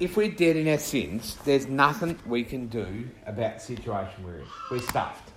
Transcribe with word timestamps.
if 0.00 0.16
we're 0.16 0.30
dead 0.30 0.56
in 0.56 0.66
our 0.68 0.78
sins, 0.78 1.36
there's 1.44 1.68
nothing 1.68 2.18
we 2.24 2.42
can 2.42 2.68
do 2.68 3.06
about 3.26 3.58
the 3.58 3.60
situation 3.60 4.24
we're 4.24 4.38
in. 4.38 4.46
We're 4.70 4.80
stuffed. 4.80 5.30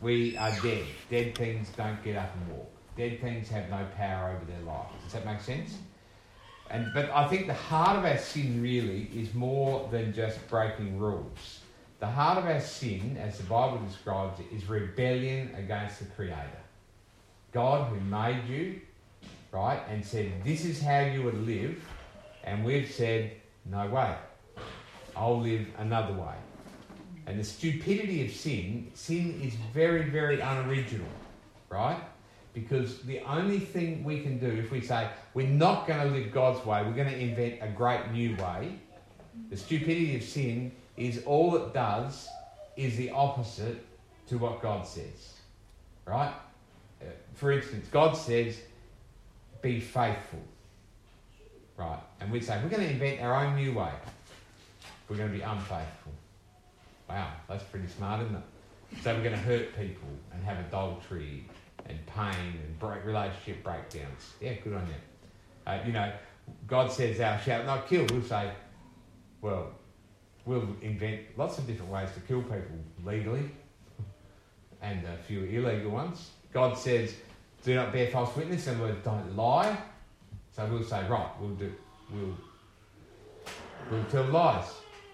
We 0.00 0.36
are 0.38 0.50
dead. 0.62 0.86
Dead 1.10 1.36
things 1.36 1.68
don't 1.76 2.02
get 2.02 2.16
up 2.16 2.34
and 2.34 2.56
walk. 2.56 2.70
Dead 2.96 3.20
things 3.20 3.48
have 3.50 3.68
no 3.68 3.86
power 3.94 4.34
over 4.34 4.50
their 4.50 4.62
lives. 4.62 4.94
Does 5.04 5.12
that 5.12 5.26
make 5.26 5.42
sense? 5.42 5.76
And 6.70 6.90
but 6.94 7.10
I 7.10 7.28
think 7.28 7.46
the 7.46 7.54
heart 7.54 7.98
of 7.98 8.04
our 8.04 8.16
sin 8.18 8.62
really 8.62 9.10
is 9.14 9.34
more 9.34 9.86
than 9.92 10.12
just 10.12 10.48
breaking 10.48 10.98
rules. 10.98 11.60
The 12.00 12.06
heart 12.06 12.38
of 12.38 12.46
our 12.46 12.60
sin, 12.60 13.18
as 13.20 13.38
the 13.38 13.44
Bible 13.44 13.80
describes 13.86 14.40
it, 14.40 14.46
is 14.54 14.68
rebellion 14.68 15.54
against 15.54 15.98
the 15.98 16.06
Creator. 16.06 16.62
God 17.52 17.88
who 17.90 18.00
made 18.00 18.42
you, 18.48 18.80
right, 19.52 19.80
and 19.88 20.04
said, 20.04 20.32
This 20.44 20.64
is 20.64 20.80
how 20.80 21.00
you 21.00 21.22
would 21.22 21.46
live, 21.46 21.82
and 22.44 22.64
we've 22.64 22.90
said, 22.90 23.32
No 23.70 23.86
way. 23.88 24.14
I'll 25.16 25.40
live 25.40 25.66
another 25.78 26.12
way. 26.12 26.34
And 27.26 27.40
the 27.40 27.44
stupidity 27.44 28.24
of 28.24 28.32
sin, 28.32 28.90
sin 28.94 29.40
is 29.42 29.54
very, 29.74 30.08
very 30.10 30.40
unoriginal, 30.40 31.08
right? 31.68 32.00
Because 32.54 33.02
the 33.02 33.20
only 33.20 33.58
thing 33.58 34.04
we 34.04 34.20
can 34.20 34.38
do 34.38 34.46
if 34.46 34.70
we 34.70 34.80
say 34.80 35.08
we're 35.34 35.48
not 35.48 35.86
going 35.86 36.00
to 36.00 36.14
live 36.14 36.32
God's 36.32 36.64
way, 36.64 36.82
we're 36.82 36.92
going 36.92 37.10
to 37.10 37.18
invent 37.18 37.58
a 37.60 37.68
great 37.68 38.12
new 38.12 38.36
way, 38.36 38.78
the 39.50 39.56
stupidity 39.56 40.16
of 40.16 40.22
sin 40.22 40.72
is 40.96 41.22
all 41.26 41.56
it 41.56 41.74
does 41.74 42.28
is 42.76 42.96
the 42.96 43.10
opposite 43.10 43.84
to 44.28 44.38
what 44.38 44.62
God 44.62 44.86
says, 44.86 45.34
right? 46.04 46.32
Uh, 47.00 47.06
for 47.34 47.52
instance, 47.52 47.86
God 47.90 48.16
says, 48.16 48.58
be 49.62 49.80
faithful, 49.80 50.42
right? 51.76 51.98
And 52.20 52.30
we 52.30 52.40
say, 52.40 52.58
we're 52.62 52.70
going 52.70 52.82
to 52.82 52.90
invent 52.90 53.20
our 53.20 53.34
own 53.34 53.56
new 53.56 53.72
way. 53.72 53.92
We're 55.08 55.16
going 55.16 55.30
to 55.30 55.36
be 55.36 55.42
unfaithful. 55.42 56.12
Wow, 57.08 57.30
that's 57.48 57.64
pretty 57.64 57.86
smart, 57.88 58.22
isn't 58.22 58.34
it? 58.34 58.42
So 59.02 59.14
we're 59.14 59.22
going 59.22 59.34
to 59.34 59.40
hurt 59.40 59.76
people 59.76 60.08
and 60.32 60.42
have 60.44 60.58
adultery 60.66 61.48
and 61.88 61.98
pain 62.06 62.60
and 62.64 62.78
break 62.78 63.04
relationship 63.04 63.62
breakdowns. 63.62 64.34
Yeah, 64.40 64.54
good 64.54 64.74
on 64.74 64.86
you. 64.86 64.94
Uh, 65.66 65.78
you 65.86 65.92
know, 65.92 66.12
God 66.66 66.90
says, 66.90 67.18
"Thou 67.18 67.36
shalt 67.38 67.66
not 67.66 67.88
kill." 67.88 68.06
We'll 68.10 68.22
say, 68.22 68.50
"Well, 69.40 69.72
we'll 70.44 70.76
invent 70.80 71.22
lots 71.36 71.58
of 71.58 71.66
different 71.66 71.90
ways 71.92 72.08
to 72.14 72.20
kill 72.20 72.42
people 72.42 72.78
legally, 73.04 73.50
and 74.80 75.04
a 75.06 75.16
few 75.26 75.44
illegal 75.44 75.90
ones." 75.90 76.30
God 76.52 76.78
says, 76.78 77.14
"Do 77.64 77.74
not 77.74 77.92
bear 77.92 78.08
false 78.10 78.34
witness," 78.36 78.66
and 78.66 78.80
words, 78.80 79.04
"Don't 79.04 79.36
lie." 79.36 79.76
So 80.56 80.66
we'll 80.70 80.82
say, 80.82 81.06
"Right, 81.06 81.28
we'll 81.38 81.50
do, 81.50 81.70
we'll, 82.10 82.34
we'll 83.90 84.04
tell 84.04 84.24
lies." 84.24 84.64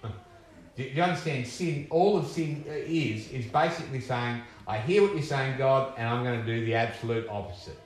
Do 0.77 0.85
you 0.85 1.03
understand? 1.03 1.49
Sin, 1.49 1.89
all 1.91 2.17
of 2.17 2.29
sin 2.29 2.65
is, 2.69 3.29
is 3.33 3.47
basically 3.47 4.01
saying, 4.01 4.41
I 4.69 4.79
hear 4.79 5.03
what 5.03 5.15
you're 5.15 5.23
saying, 5.23 5.59
God, 5.59 5.95
and 5.99 6.09
I'm 6.09 6.23
going 6.23 6.39
to 6.39 6.47
do 6.47 6.65
the 6.65 6.77
absolute 6.77 7.29
opposite. 7.29 7.81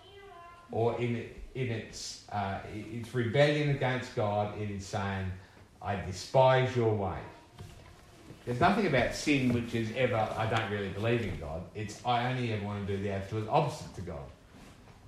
Or 0.70 1.00
in, 1.00 1.24
in 1.54 1.68
its, 1.68 2.24
uh, 2.30 2.58
its 2.74 3.14
rebellion 3.14 3.70
against 3.70 4.14
God, 4.14 4.60
it 4.60 4.70
is 4.70 4.86
saying, 4.86 5.32
I 5.80 5.96
despise 5.96 6.76
your 6.76 6.94
way. 6.94 7.18
There's 8.44 8.60
nothing 8.60 8.86
about 8.86 9.14
sin 9.14 9.54
which 9.54 9.74
is 9.74 9.90
ever, 9.96 10.16
I 10.36 10.46
don't 10.46 10.70
really 10.70 10.90
believe 10.90 11.22
in 11.22 11.40
God. 11.40 11.62
It's, 11.74 12.04
I 12.04 12.30
only 12.30 12.52
ever 12.52 12.64
want 12.64 12.86
to 12.86 12.96
do 12.96 13.02
the 13.02 13.10
absolute 13.10 13.48
opposite 13.48 13.94
to 13.94 14.02
God. 14.02 14.28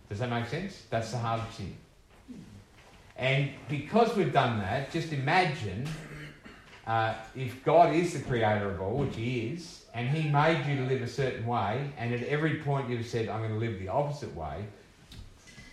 Does 0.09 0.21
that 0.21 0.31
make 0.31 0.47
sense? 0.47 0.85
That's 0.89 1.11
the 1.11 1.19
heart 1.19 1.43
of 1.43 1.55
sin. 1.55 1.77
And 3.19 3.51
because 3.69 4.17
we've 4.17 4.33
done 4.33 4.61
that, 4.61 4.93
just 4.93 5.13
imagine 5.13 5.89
uh, 6.87 7.15
if 7.35 7.65
God 7.65 7.95
is 7.95 8.13
the 8.15 8.21
creator 8.21 8.71
of 8.71 8.81
all, 8.81 8.99
which 8.99 9.17
He 9.17 9.49
is, 9.49 9.85
and 9.93 10.09
He 10.09 10.29
made 10.29 10.65
you 10.67 10.77
to 10.77 10.83
live 10.85 11.03
a 11.03 11.09
certain 11.09 11.45
way, 11.45 11.91
and 11.99 12.15
at 12.15 12.23
every 12.23 12.61
point 12.61 12.89
you've 12.89 13.07
said, 13.07 13.29
I'm 13.29 13.41
going 13.41 13.53
to 13.53 13.59
live 13.59 13.81
the 13.81 13.89
opposite 13.89 14.35
way, 14.37 14.65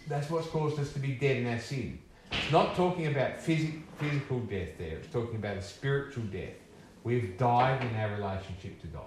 that's 0.07 0.29
what's 0.29 0.47
caused 0.47 0.79
us 0.79 0.91
to 0.93 0.99
be 0.99 1.13
dead 1.13 1.37
in 1.37 1.47
our 1.47 1.59
sin. 1.59 1.99
It's 2.31 2.51
not 2.51 2.75
talking 2.75 3.07
about 3.07 3.37
phys- 3.37 3.81
physical 3.97 4.39
death 4.39 4.77
there, 4.79 4.97
it's 4.97 5.13
talking 5.13 5.35
about 5.35 5.57
a 5.57 5.61
spiritual 5.61 6.23
death. 6.23 6.53
We've 7.03 7.37
died 7.37 7.83
in 7.83 7.95
our 7.95 8.15
relationship 8.15 8.81
to 8.81 8.87
God. 8.87 9.03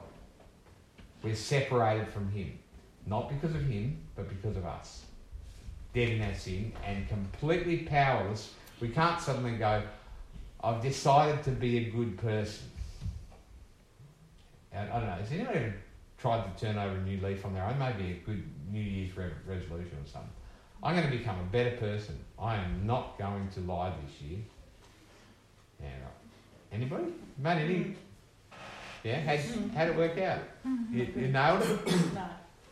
We're 1.25 1.35
separated 1.35 2.09
from 2.09 2.31
Him. 2.31 2.57
Not 3.05 3.29
because 3.29 3.57
of 3.57 3.65
Him, 3.65 3.99
but 4.15 4.29
because 4.29 4.57
of 4.57 4.65
us. 4.65 5.03
Dead 5.99 6.11
in 6.11 6.23
our 6.23 6.35
sin 6.35 6.73
and 6.87 7.09
completely 7.09 7.79
powerless. 7.79 8.53
We 8.81 8.89
can't 8.89 9.21
suddenly 9.21 9.57
go, 9.57 9.83
I've 10.63 10.81
decided 10.81 11.43
to 11.43 11.51
be 11.51 11.79
a 11.79 11.91
good 11.91 12.17
person. 12.19 12.71
And 14.71 14.89
I 14.93 15.01
don't 15.01 15.09
know, 15.09 15.17
has 15.17 15.33
anyone 15.33 15.57
ever 15.57 15.75
tried 16.17 16.57
to 16.57 16.65
turn 16.65 16.79
over 16.79 16.95
a 16.95 17.03
new 17.03 17.21
leaf 17.21 17.45
on 17.45 17.53
their 17.53 17.65
own? 17.65 17.81
Maybe 17.81 18.13
a 18.13 18.15
good 18.25 18.45
New 18.71 18.81
Year's 18.81 19.17
re- 19.17 19.33
resolution 19.45 19.99
or 20.01 20.07
something. 20.09 20.31
I'm 20.85 20.95
going 20.95 21.11
to 21.11 21.19
become 21.19 21.41
a 21.41 21.51
better 21.51 21.77
person. 21.79 22.17
I 22.39 22.55
am 22.55 22.87
not 22.87 23.19
going 23.19 23.49
to 23.55 23.61
lie 23.63 23.93
this 24.07 24.21
year. 24.23 24.39
Uh, 25.81 25.83
mm. 25.83 25.85
Yeah, 25.85 26.05
right. 26.05 26.71
Anybody? 26.71 27.13
Made 27.39 27.65
any? 27.65 27.97
Yeah, 29.03 29.21
how'd, 29.23 29.41
how'd 29.75 29.89
it 29.89 29.97
work 29.97 30.17
out? 30.19 30.43
Mm-hmm. 30.65 30.97
You, 30.97 31.09
you 31.17 31.33
nailed 31.33 31.63
it? 31.63 31.93
No, 32.15 32.29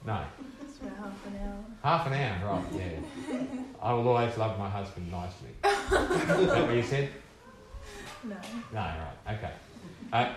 No. 0.06 0.24
It's 0.76 0.86
about 0.86 0.98
half 0.98 1.26
an 1.26 1.40
hour. 1.42 1.64
Half 1.82 2.06
an 2.06 2.12
hour, 2.12 2.52
right, 2.52 2.64
yeah. 3.30 3.38
I 3.82 3.92
will 3.92 4.08
always 4.08 4.36
love 4.36 4.58
my 4.58 4.68
husband 4.68 5.10
nicely. 5.10 5.48
Is 5.64 6.48
that 6.48 6.66
what 6.66 6.74
you 6.74 6.82
said? 6.82 7.10
No. 8.24 8.36
No, 8.72 8.80
right, 8.80 9.36
okay. 9.36 9.52
Uh, 10.12 10.32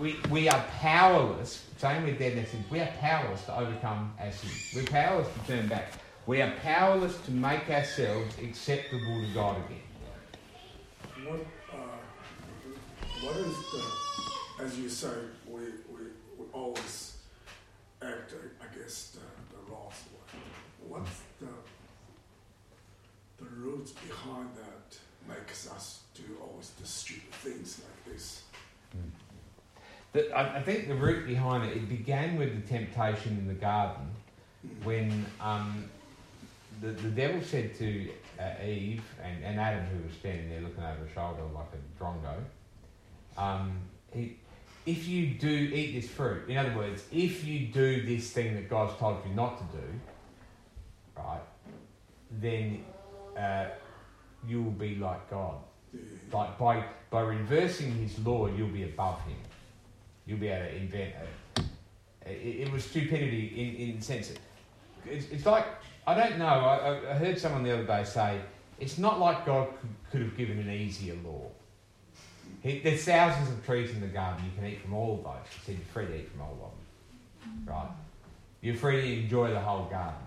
we, 0.00 0.16
we 0.30 0.48
are 0.48 0.64
powerless, 0.80 1.66
same 1.78 2.04
with 2.04 2.18
deadness, 2.18 2.50
we 2.70 2.80
are 2.80 2.92
powerless 3.00 3.44
to 3.44 3.58
overcome 3.58 4.14
our 4.20 4.30
sin. 4.30 4.50
We're 4.74 4.90
powerless 4.90 5.28
to 5.32 5.52
turn 5.52 5.68
back. 5.68 5.92
We 6.26 6.40
are 6.40 6.52
powerless 6.62 7.18
to 7.22 7.30
make 7.32 7.68
ourselves 7.68 8.34
acceptable 8.38 9.20
to 9.20 9.34
God 9.34 9.56
again. 9.66 11.28
What, 11.28 11.40
uh, 11.72 11.76
what 13.22 13.36
is 13.36 13.56
the, 13.56 14.64
as 14.64 14.78
you 14.78 14.88
say, 14.88 15.08
we, 15.48 15.60
we, 15.90 16.02
we 16.38 16.46
always 16.52 17.12
act 18.04 18.34
against 18.72 19.14
the, 19.14 19.20
the 19.50 19.72
laws. 19.72 19.94
What's 20.92 21.22
the, 21.40 21.46
the 23.42 23.50
roots 23.56 23.92
behind 23.92 24.50
that 24.56 24.98
makes 25.26 25.66
us 25.70 26.00
do 26.14 26.22
always 26.42 26.68
the 26.78 26.86
stupid 26.86 27.32
things 27.32 27.80
like 27.82 28.14
this? 28.14 28.42
The, 30.12 30.30
I, 30.36 30.58
I 30.58 30.62
think 30.62 30.88
the 30.88 30.94
root 30.94 31.26
behind 31.26 31.64
it, 31.64 31.78
it 31.78 31.88
began 31.88 32.36
with 32.36 32.54
the 32.54 32.68
temptation 32.68 33.38
in 33.38 33.48
the 33.48 33.54
garden 33.54 34.06
when 34.84 35.24
um, 35.40 35.88
the, 36.82 36.88
the 36.88 37.08
devil 37.08 37.40
said 37.40 37.74
to 37.78 38.10
uh, 38.38 38.62
Eve 38.62 39.02
and, 39.24 39.42
and 39.42 39.58
Adam, 39.58 39.86
who 39.86 40.06
was 40.06 40.12
standing 40.18 40.50
there 40.50 40.60
looking 40.60 40.84
over 40.84 41.06
her 41.06 41.08
shoulder 41.14 41.40
like 41.54 41.68
a 41.72 42.02
drongo, 42.04 42.36
um, 43.38 43.78
he, 44.12 44.36
if 44.84 45.08
you 45.08 45.28
do 45.28 45.48
eat 45.48 45.98
this 45.98 46.10
fruit, 46.10 46.50
in 46.50 46.58
other 46.58 46.76
words, 46.76 47.02
if 47.10 47.46
you 47.46 47.68
do 47.68 48.04
this 48.04 48.30
thing 48.30 48.54
that 48.56 48.68
God's 48.68 48.94
told 48.98 49.16
you 49.26 49.34
not 49.34 49.56
to 49.56 49.78
do, 49.78 49.84
right, 51.24 51.40
then 52.40 52.84
uh, 53.36 53.66
you 54.46 54.62
will 54.62 54.70
be 54.70 54.96
like 54.96 55.28
God. 55.30 55.56
Like 56.32 56.58
by 56.58 56.84
by 57.10 57.20
reversing 57.20 57.92
His 57.92 58.18
law, 58.20 58.46
you'll 58.46 58.68
be 58.68 58.84
above 58.84 59.20
Him. 59.22 59.36
You'll 60.26 60.38
be 60.38 60.48
able 60.48 60.66
to 60.66 60.76
invent 60.76 61.14
it. 61.56 61.64
It, 62.26 62.66
it 62.66 62.72
was 62.72 62.84
stupidity 62.84 63.46
in 63.48 63.88
in 63.88 63.96
the 63.98 64.02
sense 64.02 64.28
that 64.28 64.38
it's, 65.04 65.28
it's 65.30 65.46
like 65.46 65.66
I 66.06 66.14
don't 66.14 66.38
know. 66.38 66.46
I, 66.46 67.10
I 67.10 67.14
heard 67.14 67.38
someone 67.38 67.62
the 67.62 67.72
other 67.72 67.84
day 67.84 68.04
say 68.04 68.40
it's 68.80 68.98
not 68.98 69.20
like 69.20 69.46
God 69.46 69.68
could, 69.80 69.90
could 70.10 70.20
have 70.22 70.36
given 70.36 70.58
an 70.58 70.70
easier 70.70 71.14
law. 71.24 71.42
He, 72.62 72.80
there's 72.80 73.04
thousands 73.04 73.50
of 73.50 73.64
trees 73.64 73.90
in 73.90 74.00
the 74.00 74.06
garden. 74.06 74.44
You 74.44 74.50
can 74.56 74.70
eat 74.70 74.80
from 74.82 74.94
all 74.94 75.18
of 75.18 75.24
those. 75.24 75.52
He 75.52 75.60
said 75.66 75.76
you're 75.76 75.92
free 75.92 76.06
to 76.06 76.22
eat 76.22 76.30
from 76.30 76.42
all 76.42 76.52
of 76.52 76.60
them, 76.60 77.74
right? 77.74 77.88
You're 78.60 78.76
free 78.76 79.00
to 79.00 79.22
enjoy 79.22 79.50
the 79.50 79.60
whole 79.60 79.84
garden. 79.86 80.20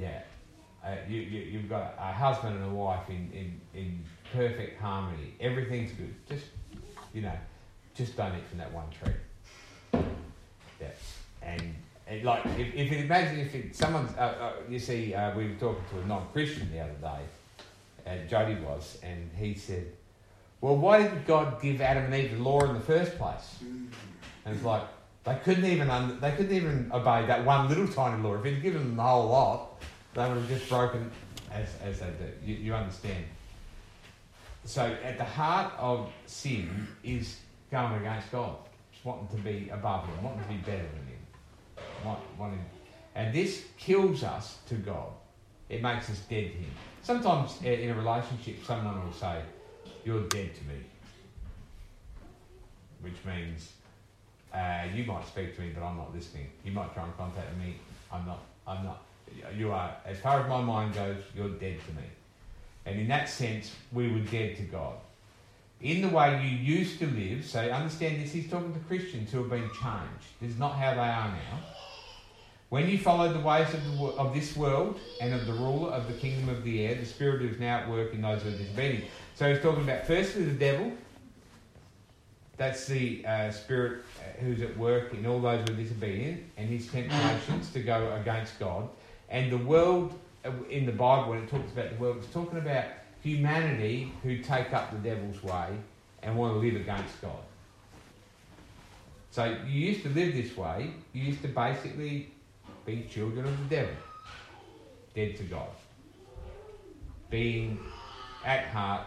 Yeah. 0.00 0.20
Uh, 0.82 0.96
you, 1.06 1.20
you, 1.20 1.40
you've 1.40 1.68
got 1.68 1.94
a 1.98 2.10
husband 2.10 2.56
and 2.56 2.64
a 2.64 2.74
wife 2.74 3.08
in, 3.10 3.30
in, 3.34 3.60
in 3.78 4.02
perfect 4.32 4.80
harmony. 4.80 5.34
Everything's 5.38 5.92
good. 5.92 6.14
Just, 6.26 6.46
you 7.12 7.20
know, 7.20 7.36
just 7.94 8.16
don't 8.16 8.34
eat 8.34 8.46
from 8.48 8.58
that 8.58 8.72
one 8.72 8.86
tree. 8.90 10.02
Yeah. 10.80 10.88
And, 11.42 11.74
and 12.06 12.24
like, 12.24 12.46
if, 12.58 12.74
if 12.74 12.92
it, 12.92 13.04
imagine 13.04 13.40
if 13.40 13.54
it, 13.54 13.76
someone's, 13.76 14.16
uh, 14.16 14.20
uh, 14.20 14.52
you 14.70 14.78
see, 14.78 15.14
uh, 15.14 15.36
we 15.36 15.48
were 15.48 15.54
talking 15.54 15.84
to 15.92 16.00
a 16.00 16.06
non 16.06 16.26
Christian 16.32 16.72
the 16.72 16.80
other 16.80 16.94
day, 17.02 17.20
uh, 18.06 18.26
Jody 18.26 18.54
was, 18.62 18.98
and 19.02 19.30
he 19.36 19.52
said, 19.52 19.86
Well, 20.62 20.78
why 20.78 21.02
did 21.02 21.26
God 21.26 21.60
give 21.60 21.82
Adam 21.82 22.04
and 22.04 22.14
Eve 22.14 22.38
the 22.38 22.42
law 22.42 22.64
in 22.64 22.72
the 22.72 22.80
first 22.80 23.18
place? 23.18 23.56
And 23.60 24.54
it's 24.56 24.64
like, 24.64 24.84
they 25.24 25.34
couldn't 25.44 25.66
even 25.66 25.90
under, 25.90 26.14
they 26.14 26.32
couldn't 26.32 26.56
even 26.56 26.90
obey 26.92 27.26
that 27.26 27.44
one 27.44 27.68
little 27.68 27.86
tiny 27.86 28.22
law. 28.22 28.36
If 28.36 28.44
he'd 28.44 28.62
given 28.62 28.82
them 28.82 28.96
the 28.96 29.02
whole 29.02 29.28
lot, 29.28 29.82
they 30.14 30.28
would 30.28 30.38
have 30.38 30.48
just 30.48 30.68
broken 30.68 31.10
as, 31.50 31.68
as 31.82 32.00
they 32.00 32.06
do. 32.06 32.46
You, 32.46 32.54
you 32.56 32.74
understand? 32.74 33.24
so 34.64 34.94
at 35.02 35.16
the 35.16 35.24
heart 35.24 35.72
of 35.78 36.12
sin 36.26 36.86
is 37.02 37.38
going 37.70 37.94
against 37.94 38.30
God, 38.30 38.56
wanting 39.04 39.28
to 39.36 39.42
be 39.42 39.70
above 39.70 40.06
Him, 40.06 40.22
wanting 40.22 40.42
to 40.42 40.48
be 40.48 40.56
better 40.56 40.82
than 40.82 41.06
Him, 41.06 42.16
wanting, 42.38 42.64
and 43.14 43.34
this 43.34 43.64
kills 43.78 44.22
us 44.22 44.58
to 44.68 44.74
God. 44.74 45.08
It 45.68 45.82
makes 45.82 46.10
us 46.10 46.18
dead 46.28 46.52
to 46.52 46.58
Him. 46.58 46.70
Sometimes 47.02 47.58
uh, 47.64 47.68
in 47.68 47.90
a 47.90 47.94
relationship, 47.94 48.64
someone 48.64 49.02
will 49.02 49.12
say, 49.12 49.40
"You're 50.04 50.28
dead 50.28 50.54
to 50.54 50.64
me," 50.64 50.80
which 53.00 53.24
means 53.24 53.72
uh, 54.52 54.84
you 54.94 55.04
might 55.04 55.26
speak 55.26 55.54
to 55.56 55.62
me, 55.62 55.70
but 55.74 55.82
I'm 55.82 55.96
not 55.96 56.14
listening. 56.14 56.50
You 56.64 56.72
might 56.72 56.92
try 56.92 57.04
and 57.04 57.16
contact 57.16 57.56
me. 57.56 57.76
I'm 58.12 58.26
not. 58.26 58.40
I'm 58.66 58.84
not. 58.84 59.02
You 59.56 59.72
are, 59.72 59.94
as 60.04 60.18
far 60.18 60.40
as 60.40 60.48
my 60.48 60.60
mind 60.60 60.94
goes, 60.94 61.16
you're 61.34 61.48
dead 61.48 61.78
to 61.86 61.92
me. 61.92 62.08
And 62.86 62.98
in 62.98 63.08
that 63.08 63.28
sense, 63.28 63.72
we 63.92 64.10
were 64.10 64.20
dead 64.20 64.56
to 64.56 64.62
God. 64.62 64.94
In 65.80 66.02
the 66.02 66.08
way 66.08 66.42
you 66.44 66.76
used 66.76 66.98
to 66.98 67.06
live, 67.06 67.44
so 67.44 67.60
understand 67.60 68.22
this, 68.22 68.32
he's 68.32 68.50
talking 68.50 68.72
to 68.74 68.80
Christians 68.80 69.32
who 69.32 69.38
have 69.38 69.50
been 69.50 69.70
changed. 69.70 70.26
This 70.40 70.50
is 70.50 70.58
not 70.58 70.76
how 70.76 70.92
they 70.94 71.00
are 71.00 71.28
now. 71.28 71.60
When 72.68 72.88
you 72.88 72.98
followed 72.98 73.34
the 73.34 73.40
ways 73.40 73.72
of, 73.74 73.84
the, 73.84 74.04
of 74.04 74.34
this 74.34 74.56
world 74.56 75.00
and 75.20 75.34
of 75.34 75.46
the 75.46 75.52
ruler 75.54 75.90
of 75.90 76.06
the 76.06 76.12
kingdom 76.12 76.48
of 76.48 76.62
the 76.62 76.86
air, 76.86 76.94
the 76.94 77.06
spirit 77.06 77.42
is 77.42 77.58
now 77.58 77.78
at 77.78 77.90
work 77.90 78.14
in 78.14 78.22
those 78.22 78.42
who 78.42 78.50
are 78.50 78.52
disobedient. 78.52 79.06
So 79.34 79.52
he's 79.52 79.60
talking 79.62 79.82
about 79.82 80.06
firstly 80.06 80.44
the 80.44 80.52
devil. 80.52 80.92
That's 82.56 82.86
the 82.86 83.26
uh, 83.26 83.50
spirit 83.50 84.04
uh, 84.18 84.40
who's 84.40 84.60
at 84.60 84.76
work 84.76 85.14
in 85.14 85.26
all 85.26 85.40
those 85.40 85.66
who 85.66 85.74
are 85.74 85.76
disobedient 85.76 86.44
and 86.58 86.68
his 86.68 86.86
temptations 86.86 87.72
to 87.72 87.82
go 87.82 88.14
against 88.20 88.58
God. 88.60 88.88
And 89.30 89.50
the 89.50 89.58
world 89.58 90.18
uh, 90.44 90.50
in 90.68 90.86
the 90.86 90.92
Bible, 90.92 91.30
when 91.30 91.44
it 91.44 91.50
talks 91.50 91.72
about 91.72 91.90
the 91.90 91.96
world, 91.96 92.18
it's 92.18 92.32
talking 92.32 92.58
about 92.58 92.84
humanity 93.22 94.12
who 94.22 94.38
take 94.38 94.72
up 94.72 94.90
the 94.90 94.98
devil's 94.98 95.42
way 95.42 95.68
and 96.22 96.36
want 96.36 96.54
to 96.54 96.58
live 96.58 96.80
against 96.80 97.20
God. 97.20 97.38
So 99.30 99.56
you 99.66 99.88
used 99.88 100.02
to 100.02 100.08
live 100.08 100.34
this 100.34 100.56
way. 100.56 100.90
You 101.12 101.24
used 101.24 101.42
to 101.42 101.48
basically 101.48 102.32
be 102.84 103.06
children 103.08 103.46
of 103.46 103.68
the 103.68 103.76
devil, 103.76 103.94
dead 105.14 105.36
to 105.36 105.44
God, 105.44 105.68
being 107.28 107.78
at 108.44 108.66
heart 108.66 109.06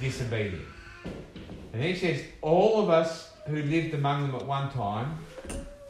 disobedient. 0.00 0.64
And 1.72 1.82
he 1.82 1.94
says, 1.94 2.24
all 2.42 2.82
of 2.82 2.90
us 2.90 3.30
who 3.46 3.62
lived 3.62 3.94
among 3.94 4.22
them 4.22 4.34
at 4.34 4.44
one 4.44 4.70
time 4.72 5.18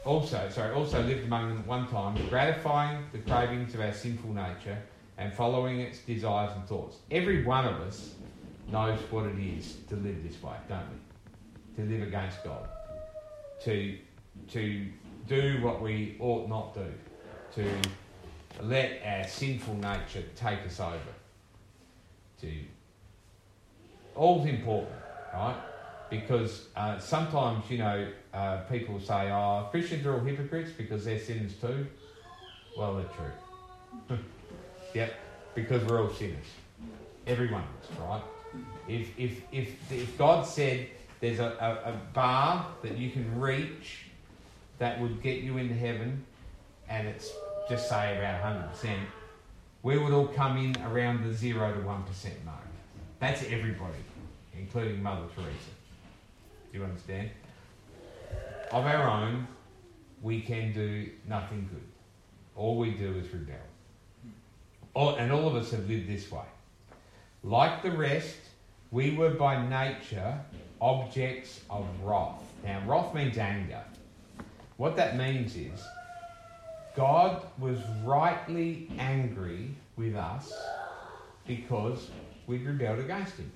also, 0.05 0.49
sorry, 0.49 0.73
also 0.73 1.01
lived 1.03 1.25
among 1.25 1.49
them 1.49 1.59
at 1.59 1.67
one 1.67 1.87
time, 1.87 2.17
gratifying 2.29 3.05
the 3.11 3.19
cravings 3.19 3.73
of 3.75 3.81
our 3.81 3.93
sinful 3.93 4.33
nature 4.33 4.77
and 5.17 5.31
following 5.31 5.79
its 5.79 5.99
desires 5.99 6.51
and 6.55 6.67
thoughts. 6.67 6.97
Every 7.11 7.43
one 7.43 7.65
of 7.65 7.79
us 7.81 8.15
knows 8.71 8.99
what 9.11 9.25
it 9.25 9.37
is 9.37 9.77
to 9.89 9.95
live 9.95 10.23
this 10.23 10.41
way, 10.41 10.55
don't 10.67 10.79
we? 10.89 11.83
To 11.83 11.91
live 11.91 12.07
against 12.07 12.43
God. 12.43 12.67
To, 13.63 13.97
to 14.49 14.87
do 15.27 15.59
what 15.61 15.81
we 15.81 16.17
ought 16.19 16.49
not 16.49 16.73
do. 16.73 16.91
To 17.55 17.69
let 18.63 19.01
our 19.05 19.27
sinful 19.27 19.75
nature 19.75 20.23
take 20.35 20.65
us 20.65 20.79
over. 20.79 20.97
To 22.41 22.51
all's 24.15 24.47
important, 24.47 24.95
right? 25.33 25.55
Because 26.11 26.67
uh, 26.75 26.99
sometimes, 26.99 27.63
you 27.69 27.77
know, 27.77 28.05
uh, 28.33 28.57
people 28.69 28.99
say, 28.99 29.31
oh, 29.31 29.69
Christians 29.71 30.05
are 30.05 30.15
all 30.15 30.19
hypocrites 30.19 30.71
because 30.77 31.05
they're 31.05 31.17
sinners 31.17 31.53
too. 31.55 31.87
Well, 32.77 32.95
they're 32.95 33.05
true. 34.09 34.17
yep, 34.93 35.13
because 35.55 35.83
we're 35.85 36.01
all 36.01 36.09
sinners. 36.09 36.45
Every 37.25 37.49
one 37.49 37.63
of 37.63 37.89
us, 37.89 37.99
right? 37.99 38.21
If, 38.89 39.17
if, 39.17 39.41
if, 39.53 39.91
if 39.91 40.17
God 40.17 40.45
said 40.45 40.89
there's 41.21 41.39
a, 41.39 41.45
a, 41.85 41.91
a 41.91 42.01
bar 42.13 42.67
that 42.83 42.97
you 42.97 43.09
can 43.11 43.39
reach 43.39 44.07
that 44.79 44.99
would 44.99 45.23
get 45.23 45.41
you 45.41 45.57
into 45.57 45.75
heaven, 45.75 46.25
and 46.89 47.07
it's 47.07 47.31
just 47.69 47.87
say 47.87 48.17
about 48.17 48.73
100%, 48.73 48.97
we 49.83 49.97
would 49.97 50.11
all 50.11 50.27
come 50.27 50.57
in 50.57 50.75
around 50.83 51.23
the 51.23 51.33
0 51.33 51.73
to 51.73 51.79
1% 51.79 51.85
mark. 52.43 52.57
That's 53.19 53.43
everybody, 53.43 54.03
including 54.57 55.01
Mother 55.01 55.27
Teresa. 55.35 55.80
Do 56.71 56.77
you 56.77 56.83
understand? 56.85 57.29
Of 58.71 58.85
our 58.85 59.09
own, 59.09 59.47
we 60.21 60.41
can 60.41 60.71
do 60.71 61.09
nothing 61.27 61.67
good. 61.71 61.83
All 62.55 62.77
we 62.77 62.91
do 62.91 63.13
is 63.17 63.31
rebel. 63.33 63.55
All, 64.93 65.15
and 65.15 65.31
all 65.31 65.47
of 65.47 65.55
us 65.55 65.71
have 65.71 65.89
lived 65.89 66.07
this 66.07 66.31
way. 66.31 66.45
Like 67.43 67.81
the 67.81 67.91
rest, 67.91 68.37
we 68.91 69.15
were 69.15 69.31
by 69.31 69.67
nature 69.67 70.39
objects 70.79 71.61
of 71.69 71.85
wrath. 72.03 72.41
Now, 72.63 72.81
wrath 72.87 73.13
means 73.13 73.37
anger. 73.37 73.83
What 74.77 74.95
that 74.95 75.17
means 75.17 75.55
is 75.55 75.83
God 76.95 77.43
was 77.57 77.79
rightly 78.03 78.89
angry 78.97 79.75
with 79.95 80.15
us 80.15 80.53
because 81.47 82.09
we'd 82.47 82.65
rebelled 82.65 82.99
against 82.99 83.37
Him. 83.37 83.51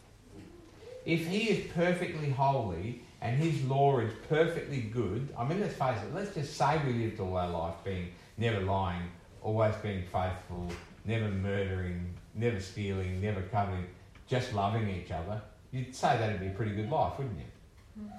If 1.06 1.27
He 1.27 1.50
is 1.50 1.71
perfectly 1.73 2.29
holy 2.29 3.01
and 3.25 3.42
His 3.42 3.63
law 3.63 4.00
is 4.00 4.13
perfectly 4.30 4.81
good, 4.81 5.33
I 5.36 5.44
mean, 5.45 5.60
let's 5.60 5.74
face 5.74 5.98
it, 6.04 6.13
let's 6.13 6.33
just 6.36 6.56
say 6.56 6.80
we 6.86 6.94
lived 6.94 7.19
all 7.19 7.36
our 7.36 7.50
life 7.50 7.74
being 7.83 8.10
never 8.38 8.62
lying, 8.62 9.01
always 9.42 9.74
being 9.77 10.04
faithful, 10.04 10.69
never 11.06 11.27
murdering, 11.30 12.13
never 12.36 12.60
stealing, 12.60 13.19
never 13.22 13.42
coveting, 13.42 13.88
just 14.27 14.54
loving 14.54 14.89
each 14.89 15.10
other. 15.10 15.42
You'd 15.72 15.95
say 15.95 16.18
that'd 16.18 16.39
be 16.39 16.48
a 16.48 16.51
pretty 16.51 16.75
good 16.75 16.89
life, 16.92 17.18
wouldn't 17.18 17.38
you? 17.38 18.04
Mm. 18.04 18.12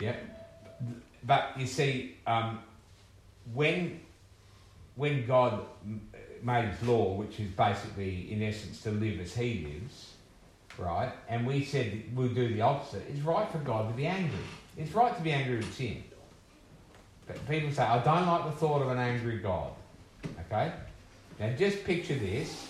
Yep. 0.00 0.24
But 1.24 1.58
you 1.58 1.66
see, 1.66 2.16
um, 2.26 2.60
when 3.52 4.00
when 4.94 5.26
God 5.26 5.66
made 6.42 6.68
His 6.68 6.88
law, 6.88 7.14
which 7.14 7.40
is 7.40 7.50
basically, 7.50 8.32
in 8.32 8.42
essence, 8.42 8.80
to 8.82 8.92
live 8.92 9.20
as 9.20 9.34
He 9.34 9.66
lives, 9.66 10.12
right? 10.78 11.12
And 11.28 11.46
we 11.46 11.64
said 11.64 12.02
we'll 12.14 12.28
do 12.28 12.48
the 12.48 12.60
opposite. 12.60 13.02
It's 13.08 13.20
right 13.20 13.50
for 13.50 13.58
God 13.58 13.88
to 13.88 13.94
be 13.94 14.06
angry. 14.06 14.38
It's 14.76 14.92
right 14.92 15.16
to 15.16 15.22
be 15.22 15.32
angry 15.32 15.56
with 15.56 15.72
sin. 15.74 16.02
But 17.26 17.48
people 17.48 17.72
say, 17.72 17.82
I 17.82 18.02
don't 18.02 18.26
like 18.26 18.44
the 18.44 18.52
thought 18.52 18.82
of 18.82 18.88
an 18.88 18.98
angry 18.98 19.38
God. 19.38 19.72
Okay? 20.46 20.72
Now 21.40 21.50
just 21.56 21.84
picture 21.84 22.14
this. 22.14 22.68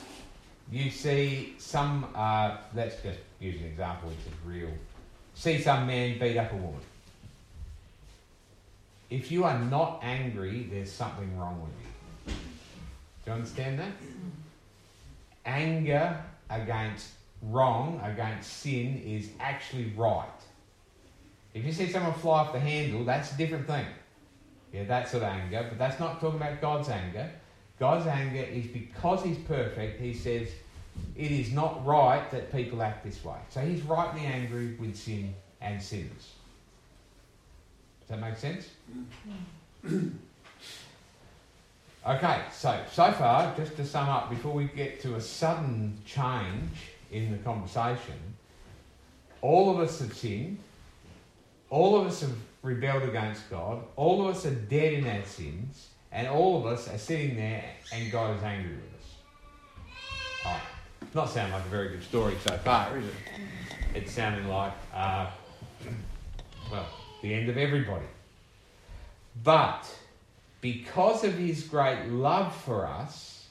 You 0.70 0.90
see 0.90 1.54
some, 1.58 2.08
uh, 2.14 2.56
let's 2.74 3.00
just 3.02 3.20
use 3.38 3.60
an 3.60 3.66
example 3.66 4.08
which 4.08 4.18
is 4.18 4.32
real. 4.44 4.72
See 5.34 5.60
some 5.60 5.86
man 5.86 6.18
beat 6.18 6.36
up 6.36 6.52
a 6.52 6.56
woman. 6.56 6.80
If 9.10 9.30
you 9.30 9.44
are 9.44 9.58
not 9.58 10.00
angry, 10.02 10.66
there's 10.70 10.90
something 10.90 11.38
wrong 11.38 11.60
with 11.60 11.70
you. 12.26 12.34
Do 13.24 13.30
you 13.30 13.32
understand 13.32 13.78
that? 13.78 13.92
Anger 15.44 16.24
against 16.50 17.10
wrong, 17.42 18.00
against 18.02 18.60
sin, 18.60 19.02
is 19.04 19.30
actually 19.40 19.92
right. 19.96 20.26
If 21.54 21.64
you 21.64 21.72
see 21.72 21.90
someone 21.90 22.12
fly 22.14 22.40
off 22.40 22.52
the 22.52 22.60
handle, 22.60 23.04
that's 23.04 23.32
a 23.32 23.36
different 23.36 23.66
thing. 23.66 23.86
Yeah, 24.72 24.84
that 24.84 25.08
sort 25.08 25.22
of 25.22 25.30
anger, 25.30 25.64
but 25.68 25.78
that's 25.78 25.98
not 25.98 26.20
talking 26.20 26.38
about 26.38 26.60
God's 26.60 26.88
anger. 26.88 27.30
God's 27.78 28.06
anger 28.06 28.42
is 28.42 28.66
because 28.66 29.22
He's 29.22 29.38
perfect, 29.38 30.00
He 30.00 30.12
says 30.12 30.48
it 31.14 31.30
is 31.30 31.52
not 31.52 31.84
right 31.86 32.30
that 32.30 32.52
people 32.52 32.82
act 32.82 33.04
this 33.04 33.24
way. 33.24 33.38
So 33.50 33.60
He's 33.60 33.82
rightly 33.82 34.22
angry 34.22 34.76
with 34.78 34.96
sin 34.96 35.34
and 35.60 35.82
sinners. 35.82 36.34
Does 38.00 38.08
that 38.08 38.20
make 38.20 38.36
sense? 38.36 38.68
okay, 42.06 42.42
so 42.52 42.80
so 42.92 43.12
far, 43.12 43.54
just 43.56 43.76
to 43.76 43.86
sum 43.86 44.08
up, 44.08 44.30
before 44.30 44.52
we 44.52 44.64
get 44.64 45.00
to 45.02 45.16
a 45.16 45.20
sudden 45.20 45.98
change 46.04 46.95
in 47.10 47.32
the 47.32 47.38
conversation, 47.38 48.14
all 49.40 49.70
of 49.70 49.78
us 49.78 50.00
have 50.00 50.12
sinned, 50.12 50.58
all 51.70 52.00
of 52.00 52.06
us 52.06 52.20
have 52.20 52.34
rebelled 52.62 53.04
against 53.04 53.48
God, 53.50 53.84
all 53.96 54.26
of 54.26 54.36
us 54.36 54.46
are 54.46 54.54
dead 54.54 54.94
in 54.94 55.06
our 55.06 55.24
sins, 55.24 55.88
and 56.12 56.26
all 56.28 56.58
of 56.58 56.66
us 56.66 56.88
are 56.88 56.98
sitting 56.98 57.36
there 57.36 57.64
and 57.92 58.10
God 58.10 58.36
is 58.36 58.42
angry 58.42 58.74
with 58.74 58.94
us. 59.00 59.14
Oh, 60.46 60.60
not 61.14 61.30
sound 61.30 61.52
like 61.52 61.64
a 61.64 61.68
very 61.68 61.88
good 61.88 62.02
story 62.02 62.34
so 62.44 62.56
far, 62.58 62.96
is 62.98 63.04
it? 63.04 63.12
It's 63.94 64.12
sounding 64.12 64.48
like, 64.48 64.72
uh, 64.94 65.30
well, 66.70 66.86
the 67.22 67.34
end 67.34 67.48
of 67.48 67.56
everybody. 67.56 68.06
But 69.42 69.82
because 70.60 71.24
of 71.24 71.34
his 71.34 71.64
great 71.64 72.06
love 72.06 72.54
for 72.62 72.86
us, 72.86 73.46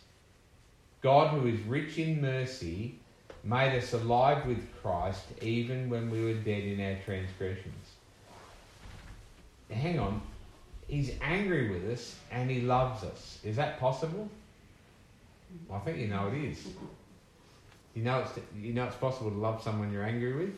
God, 1.02 1.30
who 1.30 1.48
is 1.48 1.60
rich 1.62 1.98
in 2.00 2.22
mercy, 2.22 3.00
made 3.46 3.78
us 3.78 3.94
alive 3.94 4.46
with 4.48 4.60
Christ 4.82 5.24
even 5.42 5.90
when 5.90 6.10
we 6.10 6.22
were 6.22 6.34
dead 6.34 6.64
in 6.64 6.82
our 6.82 6.98
transgressions. 7.06 7.92
Hang 9.70 10.00
on, 10.00 10.22
he's 10.88 11.12
angry 11.22 11.70
with 11.70 11.90
us 11.92 12.16
and 12.32 12.50
he 12.50 12.62
loves 12.62 13.04
us. 13.04 13.40
Is 13.44 13.56
that 13.56 13.80
possible? 13.80 14.30
I 15.72 15.80
think 15.80 16.00
you 16.00 16.08
know 16.08 16.28
it 16.28 16.44
is. 16.44 16.68
You 17.94 18.04
know 18.04 18.20
it's 18.20 18.32
you 18.60 18.74
know 18.74 18.86
it's 18.86 18.96
possible 18.96 19.30
to 19.30 19.38
love 19.38 19.62
someone 19.64 19.92
you're 19.92 20.04
angry 20.04 20.34
with. 20.34 20.56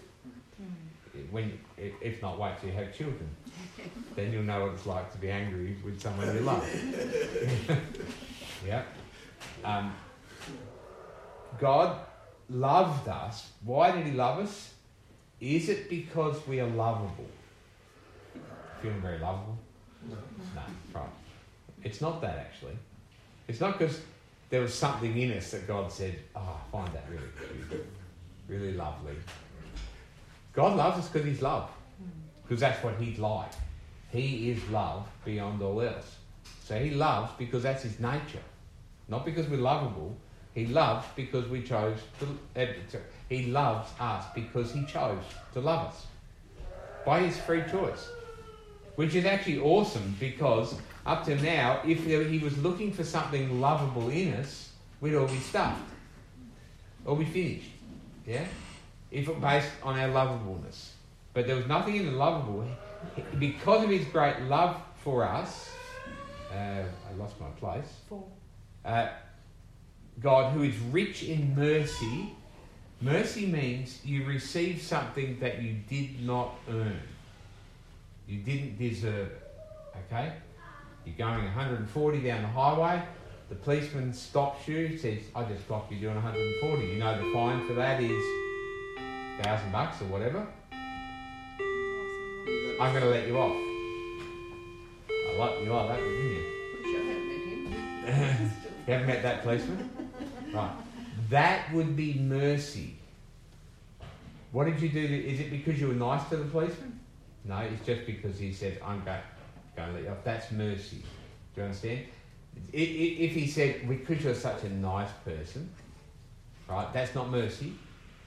When 1.31 1.59
if 1.77 1.93
if 2.01 2.21
not, 2.21 2.39
wait 2.39 2.59
till 2.59 2.69
you 2.69 2.75
have 2.75 2.95
children. 2.95 3.29
then 4.15 4.31
you'll 4.31 4.43
know 4.43 4.63
what 4.63 4.73
it's 4.73 4.85
like 4.85 5.11
to 5.11 5.17
be 5.17 5.29
angry 5.29 5.75
with 5.83 6.01
someone 6.01 6.33
you 6.33 6.41
love. 6.41 6.67
yeah. 8.65 8.83
Um, 9.63 9.93
God 11.59 11.99
loved 12.49 13.07
us. 13.07 13.51
Why 13.63 13.91
did 13.91 14.05
He 14.05 14.11
love 14.13 14.39
us? 14.39 14.73
Is 15.39 15.69
it 15.69 15.89
because 15.89 16.45
we 16.47 16.59
are 16.59 16.67
lovable? 16.67 17.29
Feeling 18.81 19.01
very 19.01 19.19
lovable? 19.19 19.57
No. 20.09 20.15
No, 20.55 20.61
right. 20.99 21.09
It's 21.83 22.01
not 22.01 22.21
that 22.21 22.37
actually. 22.37 22.77
It's 23.47 23.59
not 23.59 23.77
because 23.77 24.01
there 24.49 24.61
was 24.61 24.73
something 24.73 25.17
in 25.17 25.31
us 25.37 25.51
that 25.51 25.67
God 25.67 25.91
said, 25.91 26.19
Oh, 26.35 26.39
I 26.39 26.71
find 26.71 26.93
that 26.93 27.05
really 27.09 27.67
cute, 27.69 27.85
really 28.47 28.73
lovely. 28.73 29.15
God 30.53 30.75
loves 30.75 30.99
us 30.99 31.09
because 31.09 31.27
He's 31.27 31.41
love, 31.41 31.69
hmm. 31.99 32.09
because 32.43 32.59
that's 32.59 32.83
what 32.83 32.95
He's 32.99 33.19
like. 33.19 33.51
He 34.09 34.51
is 34.51 34.69
love 34.69 35.07
beyond 35.25 35.61
all 35.61 35.81
else. 35.81 36.15
So 36.63 36.79
He 36.79 36.91
loves 36.91 37.31
because 37.37 37.63
that's 37.63 37.83
His 37.83 37.99
nature. 37.99 38.43
Not 39.07 39.25
because 39.25 39.47
we're 39.47 39.57
lovable. 39.57 40.17
He 40.57 40.65
loves 40.65 41.05
because 41.15 41.47
we 41.47 41.61
chose 41.61 41.99
to. 42.19 42.61
Uh, 42.61 42.99
he 43.29 43.47
loves 43.47 43.91
us 43.99 44.25
because 44.33 44.71
He 44.71 44.85
chose 44.85 45.23
to 45.53 45.61
love 45.61 45.89
us 45.89 46.05
by 47.05 47.19
His 47.19 47.37
free 47.37 47.63
choice 47.69 48.09
which 48.97 49.13
is 49.13 49.25
actually 49.25 49.59
awesome 49.59 50.15
because 50.19 50.75
up 51.05 51.23
to 51.23 51.35
now, 51.41 51.79
if 51.85 52.03
he 52.03 52.39
was 52.39 52.57
looking 52.57 52.91
for 52.91 53.03
something 53.03 53.61
lovable 53.61 54.09
in 54.09 54.33
us, 54.33 54.71
we'd 54.99 55.15
all 55.15 55.27
be 55.27 55.37
stuffed 55.37 55.87
or 57.05 57.15
be 57.15 57.23
finished. 57.23 57.69
Yeah? 58.25 58.45
If 59.11 59.29
it 59.29 59.39
based 59.39 59.69
on 59.83 59.99
our 59.99 60.09
lovableness. 60.09 60.93
But 61.35 61.45
there 61.45 61.55
was 61.55 61.67
nothing 61.67 61.97
in 61.97 62.05
the 62.07 62.11
lovable. 62.13 62.67
Because 63.37 63.83
of 63.83 63.91
his 63.91 64.05
great 64.05 64.41
love 64.49 64.75
for 65.03 65.23
us, 65.23 65.69
uh, 66.51 66.55
I 66.55 67.13
lost 67.19 67.39
my 67.39 67.49
place. 67.59 68.01
Four. 68.09 68.23
Uh, 68.83 69.09
God, 70.21 70.53
who 70.53 70.63
is 70.63 70.77
rich 70.91 71.23
in 71.23 71.55
mercy, 71.55 72.35
mercy 73.01 73.45
means 73.45 73.99
you 74.03 74.25
receive 74.25 74.81
something 74.81 75.39
that 75.39 75.61
you 75.61 75.75
did 75.87 76.25
not 76.25 76.55
earn. 76.69 76.99
You 78.27 78.39
didn't 78.39 78.79
deserve 78.79 79.27
it. 79.27 79.43
Okay? 80.07 80.33
You're 81.05 81.15
going 81.15 81.43
140 81.43 82.21
down 82.21 82.41
the 82.41 82.47
highway. 82.47 83.01
The 83.49 83.55
policeman 83.55 84.11
stops 84.11 84.67
you, 84.67 84.97
says, 84.97 85.19
I 85.35 85.43
just 85.43 85.65
clocked 85.67 85.91
you 85.91 85.99
doing 85.99 86.15
140. 86.15 86.85
You 86.85 86.99
know 86.99 87.17
the 87.17 87.33
fine 87.33 87.65
for 87.67 87.73
that 87.75 88.01
is 88.01 88.23
thousand 89.41 89.71
bucks 89.71 90.01
or 90.01 90.05
whatever. 90.05 90.45
I'm 92.79 92.91
going 92.91 93.03
to 93.03 93.09
let 93.09 93.27
you 93.27 93.37
off. 93.37 93.55
I 95.09 95.35
like 95.37 95.63
you 95.63 95.71
like 95.71 95.87
that, 95.87 95.99
didn't 95.99 96.31
you? 96.31 96.43
Which 96.73 96.85
I 96.85 96.99
have 96.99 97.21
met 97.23 98.45
him. 98.45 98.51
You 98.87 98.93
haven't 98.93 99.07
met 99.07 99.21
that 99.23 99.43
policeman? 99.43 100.06
Right. 100.57 100.71
That 101.29 101.71
would 101.71 101.95
be 101.95 102.15
mercy. 102.15 102.95
What 104.51 104.65
did 104.65 104.81
you 104.81 104.89
do? 104.89 105.07
To, 105.07 105.27
is 105.27 105.39
it 105.39 105.51
because 105.51 105.79
you 105.79 105.87
were 105.87 105.93
nice 105.93 106.27
to 106.29 106.37
the 106.37 106.45
policeman? 106.45 106.99
No, 107.45 107.57
it's 107.59 107.85
just 107.85 108.05
because 108.07 108.39
he 108.39 108.51
said, 108.51 108.79
I'm 108.83 109.03
going, 109.03 109.19
going 109.75 109.89
to 109.89 109.93
let 109.95 110.03
you 110.03 110.09
off. 110.09 110.23
That's 110.23 110.51
mercy. 110.51 111.03
Do 111.53 111.61
you 111.61 111.63
understand? 111.63 112.05
If 112.73 113.33
he 113.33 113.45
said, 113.47 113.87
because 113.87 114.23
you're 114.23 114.33
such 114.33 114.63
a 114.63 114.69
nice 114.69 115.11
person, 115.23 115.69
right, 116.67 116.91
that's 116.91 117.13
not 117.13 117.29
mercy. 117.29 117.73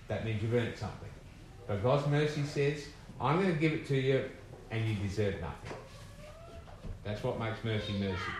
That 0.06 0.24
means 0.24 0.40
you've 0.40 0.54
earned 0.54 0.76
something. 0.76 1.08
But 1.66 1.82
God's 1.82 2.06
mercy 2.06 2.44
says, 2.44 2.86
I'm 3.20 3.40
going 3.40 3.52
to 3.52 3.58
give 3.58 3.72
it 3.72 3.86
to 3.88 3.96
you 3.96 4.30
and 4.70 4.88
you 4.88 4.94
deserve 4.96 5.40
nothing. 5.40 5.76
That's 7.02 7.24
what 7.24 7.40
makes 7.40 7.64
mercy 7.64 7.92
mercy. 7.94 8.32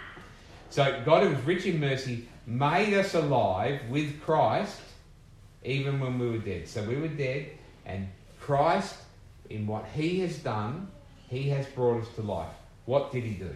So 0.70 1.02
God, 1.04 1.25
who 1.25 1.32
is 1.32 1.44
rich 1.44 1.66
in 1.66 1.80
mercy, 1.80 2.28
made 2.50 2.92
us 2.95 3.14
alive 3.14 3.80
with 3.88 4.21
Christ 4.23 4.80
even 5.62 6.00
when 6.00 6.19
we 6.19 6.30
were 6.30 6.38
dead. 6.38 6.66
So 6.66 6.83
we 6.83 6.97
were 6.97 7.09
dead, 7.09 7.47
and 7.87 8.09
Christ, 8.40 8.97
in 9.49 9.66
what 9.66 9.87
He 9.95 10.21
has 10.21 10.38
done, 10.38 10.88
He 11.28 11.49
has 11.50 11.66
brought 11.66 12.02
us 12.02 12.09
to 12.16 12.23
life. 12.23 12.52
What 12.87 13.12
did 13.12 13.25
He 13.25 13.35
do? 13.35 13.54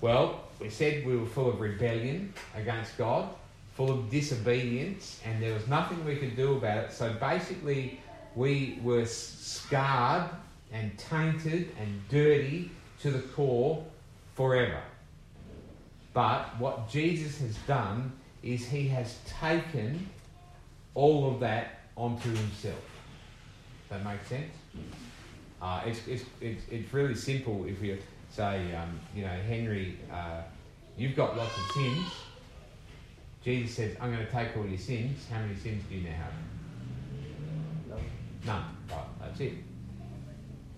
Well, 0.00 0.40
we 0.58 0.70
said 0.70 1.06
we 1.06 1.16
were 1.16 1.26
full 1.26 1.48
of 1.48 1.60
rebellion 1.60 2.32
against 2.56 2.98
God, 2.98 3.28
full 3.74 3.90
of 3.90 4.10
disobedience, 4.10 5.20
and 5.24 5.40
there 5.42 5.54
was 5.54 5.68
nothing 5.68 6.04
we 6.04 6.16
could 6.16 6.34
do 6.34 6.56
about 6.56 6.78
it. 6.78 6.92
So 6.92 7.12
basically, 7.12 8.00
we 8.34 8.80
were 8.82 9.06
scarred 9.06 10.30
and 10.72 10.96
tainted 10.98 11.70
and 11.78 12.08
dirty 12.08 12.70
to 13.00 13.10
the 13.10 13.20
core 13.20 13.84
forever. 14.34 14.80
But 16.16 16.58
what 16.58 16.88
Jesus 16.88 17.38
has 17.42 17.54
done 17.66 18.10
is 18.42 18.66
he 18.66 18.88
has 18.88 19.18
taken 19.38 20.08
all 20.94 21.30
of 21.30 21.40
that 21.40 21.80
onto 21.94 22.30
himself. 22.30 22.82
That 23.90 24.02
makes 24.02 24.26
sense? 24.26 24.50
Uh, 25.60 25.82
it's, 25.84 26.00
it's, 26.08 26.24
it's, 26.40 26.62
it's 26.70 26.94
really 26.94 27.14
simple 27.14 27.66
if 27.66 27.82
you 27.82 27.98
say, 28.30 28.74
um, 28.74 28.98
you 29.14 29.24
know, 29.24 29.38
Henry, 29.46 29.98
uh, 30.10 30.40
you've 30.96 31.14
got 31.14 31.36
lots 31.36 31.54
of 31.54 31.64
sins. 31.72 32.06
Jesus 33.44 33.76
says, 33.76 33.94
I'm 34.00 34.10
going 34.10 34.24
to 34.24 34.32
take 34.32 34.56
all 34.56 34.64
your 34.64 34.78
sins. 34.78 35.26
How 35.30 35.40
many 35.40 35.54
sins 35.56 35.84
do 35.90 35.96
you 35.96 36.08
now 36.08 36.16
have? 36.16 36.32
None. 38.46 38.64
Right, 38.88 39.04
that's 39.20 39.40
it. 39.40 39.52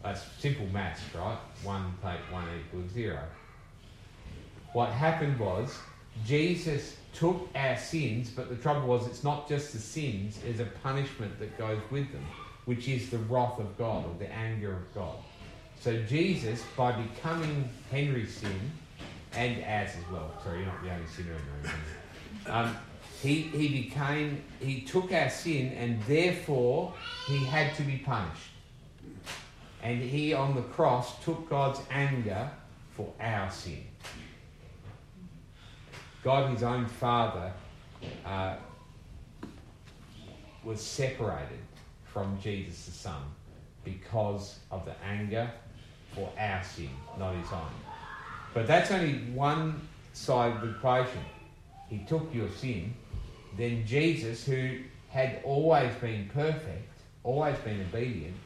That's 0.02 0.20
simple 0.40 0.66
maths, 0.66 1.02
right? 1.14 1.38
One 1.62 1.94
take 2.02 2.32
one 2.32 2.44
equals 2.58 2.90
zero. 2.90 3.20
What 4.72 4.90
happened 4.90 5.38
was 5.38 5.76
Jesus 6.24 6.96
took 7.14 7.48
our 7.54 7.76
sins, 7.76 8.30
but 8.30 8.48
the 8.48 8.56
trouble 8.56 8.86
was 8.86 9.06
it's 9.06 9.24
not 9.24 9.48
just 9.48 9.72
the 9.72 9.78
sins, 9.78 10.38
there's 10.44 10.60
a 10.60 10.70
punishment 10.82 11.38
that 11.38 11.56
goes 11.58 11.80
with 11.90 12.10
them, 12.12 12.24
which 12.66 12.88
is 12.88 13.10
the 13.10 13.18
wrath 13.18 13.58
of 13.58 13.76
God 13.78 14.04
or 14.04 14.14
the 14.18 14.30
anger 14.32 14.72
of 14.72 14.94
God. 14.94 15.16
So 15.80 16.02
Jesus, 16.02 16.62
by 16.76 16.92
becoming 16.92 17.68
Henry's 17.90 18.34
sin, 18.34 18.72
and 19.32 19.62
ours 19.64 19.90
as 19.90 20.12
well, 20.12 20.32
sorry, 20.42 20.60
you're 20.60 20.66
not 20.66 20.82
the 20.82 20.90
only 20.90 21.06
sinner 21.06 21.32
in 21.32 21.62
the 21.62 21.68
room. 21.68 21.80
Um, 22.46 22.76
he, 23.22 23.42
he 23.42 23.82
became, 23.82 24.42
he 24.60 24.82
took 24.82 25.12
our 25.12 25.28
sin 25.28 25.72
and 25.72 26.00
therefore 26.04 26.94
he 27.26 27.44
had 27.44 27.74
to 27.76 27.82
be 27.82 27.98
punished. 27.98 28.50
And 29.82 30.00
he 30.00 30.32
on 30.34 30.54
the 30.54 30.62
cross 30.62 31.22
took 31.24 31.48
God's 31.48 31.80
anger 31.90 32.50
for 32.92 33.12
our 33.20 33.50
sin. 33.50 33.84
God, 36.28 36.50
his 36.50 36.62
own 36.62 36.84
Father, 36.84 37.50
uh, 38.26 38.56
was 40.62 40.78
separated 40.78 41.64
from 42.04 42.38
Jesus 42.38 42.84
the 42.84 42.90
Son 42.90 43.22
because 43.82 44.58
of 44.70 44.84
the 44.84 44.94
anger 45.02 45.50
for 46.14 46.30
our 46.38 46.62
sin, 46.62 46.90
not 47.18 47.34
his 47.34 47.50
own. 47.50 47.72
But 48.52 48.66
that's 48.66 48.90
only 48.90 49.20
one 49.32 49.80
side 50.12 50.56
of 50.56 50.60
the 50.60 50.68
equation. 50.76 51.24
He 51.88 52.00
took 52.00 52.28
your 52.34 52.50
sin. 52.50 52.92
Then 53.56 53.86
Jesus, 53.86 54.44
who 54.44 54.80
had 55.08 55.40
always 55.44 55.94
been 55.94 56.28
perfect, 56.34 56.92
always 57.24 57.56
been 57.60 57.80
obedient, 57.80 58.36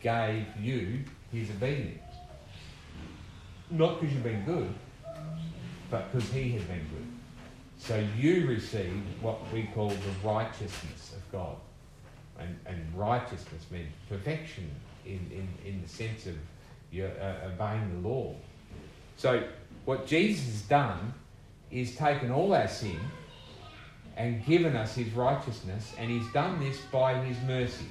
gave 0.00 0.46
you 0.58 1.00
his 1.30 1.50
obedience. 1.50 2.00
Not 3.68 4.00
because 4.00 4.14
you've 4.14 4.24
been 4.24 4.46
good, 4.46 4.72
but 5.90 6.10
because 6.10 6.30
he 6.30 6.52
has 6.52 6.62
been 6.62 6.86
good. 6.88 7.07
So 7.78 8.04
you 8.16 8.46
receive 8.46 9.02
what 9.20 9.38
we 9.52 9.64
call 9.74 9.88
the 9.88 10.28
righteousness 10.28 11.14
of 11.16 11.32
God. 11.32 11.56
And, 12.38 12.58
and 12.66 12.86
righteousness 12.94 13.64
means 13.70 13.88
perfection 14.08 14.70
in, 15.04 15.20
in, 15.32 15.48
in 15.64 15.82
the 15.82 15.88
sense 15.88 16.26
of 16.26 16.34
you're 16.90 17.10
uh, 17.20 17.48
obeying 17.52 18.02
the 18.02 18.08
law. 18.08 18.34
So 19.16 19.42
what 19.84 20.06
Jesus 20.06 20.44
has 20.46 20.62
done 20.62 21.14
is 21.70 21.96
taken 21.96 22.30
all 22.30 22.54
our 22.54 22.68
sin 22.68 22.98
and 24.16 24.44
given 24.44 24.74
us 24.76 24.94
his 24.94 25.12
righteousness, 25.12 25.92
and 25.96 26.10
he's 26.10 26.26
done 26.32 26.58
this 26.58 26.80
by 26.92 27.14
his 27.24 27.36
mercy. 27.46 27.86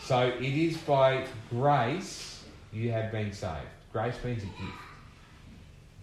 So 0.00 0.26
it 0.26 0.42
is 0.42 0.76
by 0.78 1.26
grace 1.48 2.42
you 2.72 2.90
have 2.90 3.12
been 3.12 3.32
saved. 3.32 3.68
Grace 3.92 4.16
means 4.24 4.42
a 4.42 4.46
gift, 4.46 4.82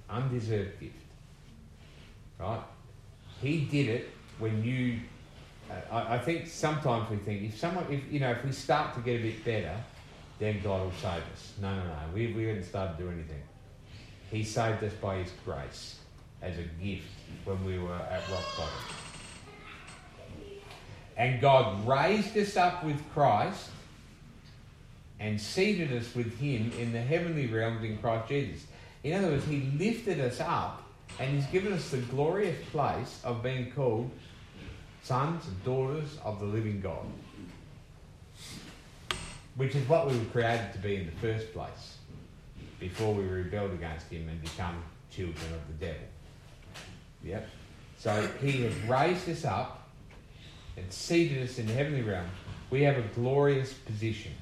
undeserved 0.09 0.79
gift. 0.79 1.04
Right? 2.39 2.61
He 3.41 3.61
did 3.61 3.89
it 3.89 4.09
when 4.39 4.63
you. 4.63 4.99
I, 5.91 6.15
I 6.15 6.19
think 6.19 6.47
sometimes 6.47 7.09
we 7.09 7.17
think 7.17 7.43
if 7.43 7.57
someone, 7.57 7.85
if 7.89 8.01
you 8.11 8.19
know, 8.19 8.31
if 8.31 8.45
we 8.45 8.51
start 8.51 8.93
to 8.95 9.01
get 9.01 9.19
a 9.19 9.23
bit 9.23 9.43
better, 9.43 9.75
then 10.39 10.61
God 10.61 10.83
will 10.83 10.91
save 11.01 11.23
us. 11.33 11.53
No, 11.61 11.75
no, 11.75 11.83
no. 11.83 11.97
We, 12.13 12.33
we 12.33 12.45
haven't 12.45 12.65
started 12.65 12.97
to 12.97 13.03
do 13.03 13.09
anything. 13.09 13.41
He 14.31 14.43
saved 14.43 14.83
us 14.83 14.93
by 14.93 15.17
His 15.17 15.31
grace 15.43 15.99
as 16.41 16.57
a 16.57 16.63
gift 16.83 17.07
when 17.45 17.63
we 17.65 17.79
were 17.79 17.95
at 17.95 18.21
rock 18.29 18.45
bottom. 18.57 18.73
And 21.17 21.39
God 21.39 21.87
raised 21.87 22.37
us 22.37 22.57
up 22.57 22.83
with 22.83 23.01
Christ 23.13 23.69
and 25.19 25.39
seated 25.39 25.93
us 25.93 26.13
with 26.13 26.37
Him 26.37 26.71
in 26.77 26.91
the 26.91 27.01
heavenly 27.01 27.47
realms 27.47 27.83
in 27.83 27.97
Christ 27.97 28.27
Jesus. 28.27 28.65
In 29.03 29.13
other 29.13 29.29
words, 29.29 29.45
He 29.45 29.71
lifted 29.77 30.19
us 30.19 30.39
up 30.41 30.84
and 31.19 31.35
He's 31.35 31.45
given 31.47 31.73
us 31.73 31.89
the 31.89 31.97
glorious 31.97 32.57
place 32.71 33.19
of 33.23 33.43
being 33.43 33.71
called 33.71 34.09
sons 35.03 35.45
and 35.47 35.63
daughters 35.63 36.17
of 36.23 36.39
the 36.39 36.45
living 36.45 36.81
God, 36.81 37.05
which 39.55 39.75
is 39.75 39.87
what 39.87 40.09
we 40.09 40.17
were 40.17 40.25
created 40.25 40.73
to 40.73 40.79
be 40.79 40.95
in 40.95 41.05
the 41.05 41.11
first 41.13 41.53
place 41.53 41.97
before 42.79 43.13
we 43.13 43.23
rebelled 43.23 43.71
against 43.71 44.07
Him 44.09 44.27
and 44.27 44.41
become 44.41 44.83
children 45.11 45.53
of 45.53 45.67
the 45.67 45.85
devil. 45.85 46.07
Yep. 47.23 47.49
So 47.99 48.29
He 48.41 48.63
has 48.63 48.75
raised 48.87 49.29
us 49.29 49.45
up 49.45 49.89
and 50.77 50.91
seated 50.91 51.43
us 51.43 51.57
in 51.57 51.67
the 51.67 51.73
heavenly 51.73 52.01
realm. 52.01 52.27
We 52.69 52.81
have 52.83 52.97
a 52.97 53.03
glorious 53.13 53.73
position. 53.73 54.33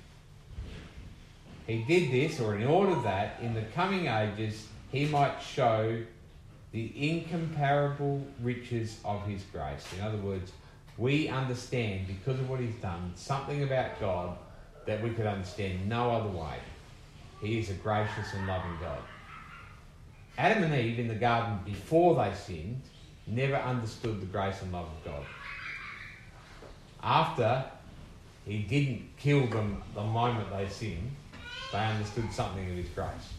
He 1.67 1.83
did 1.83 2.11
this, 2.11 2.39
or 2.39 2.55
in 2.55 2.65
order 2.65 2.95
that 3.03 3.39
in 3.41 3.53
the 3.53 3.61
coming 3.61 4.07
ages 4.07 4.67
he 4.91 5.05
might 5.05 5.39
show 5.39 6.01
the 6.73 6.91
incomparable 6.95 8.25
riches 8.41 8.99
of 9.05 9.25
his 9.25 9.43
grace. 9.53 9.85
In 9.95 10.03
other 10.03 10.17
words, 10.17 10.51
we 10.97 11.29
understand 11.29 12.07
because 12.07 12.39
of 12.39 12.49
what 12.49 12.59
he's 12.59 12.75
done 12.75 13.13
something 13.15 13.63
about 13.63 13.99
God 13.99 14.35
that 14.85 15.01
we 15.01 15.11
could 15.11 15.27
understand 15.27 15.87
no 15.87 16.11
other 16.11 16.29
way. 16.29 16.57
He 17.41 17.59
is 17.59 17.69
a 17.69 17.73
gracious 17.75 18.33
and 18.33 18.47
loving 18.47 18.77
God. 18.81 18.99
Adam 20.37 20.63
and 20.63 20.73
Eve 20.73 20.99
in 20.99 21.07
the 21.07 21.15
garden 21.15 21.59
before 21.63 22.15
they 22.15 22.33
sinned 22.33 22.81
never 23.27 23.55
understood 23.55 24.19
the 24.19 24.25
grace 24.25 24.61
and 24.63 24.71
love 24.71 24.87
of 24.87 25.05
God. 25.05 25.25
After 27.03 27.65
he 28.45 28.63
didn't 28.63 29.15
kill 29.17 29.45
them 29.47 29.83
the 29.93 30.03
moment 30.03 30.49
they 30.51 30.67
sinned, 30.67 31.11
they 31.71 31.77
understood 31.77 32.33
something 32.33 32.67
of 32.67 32.75
his 32.75 32.89
grace. 32.89 33.33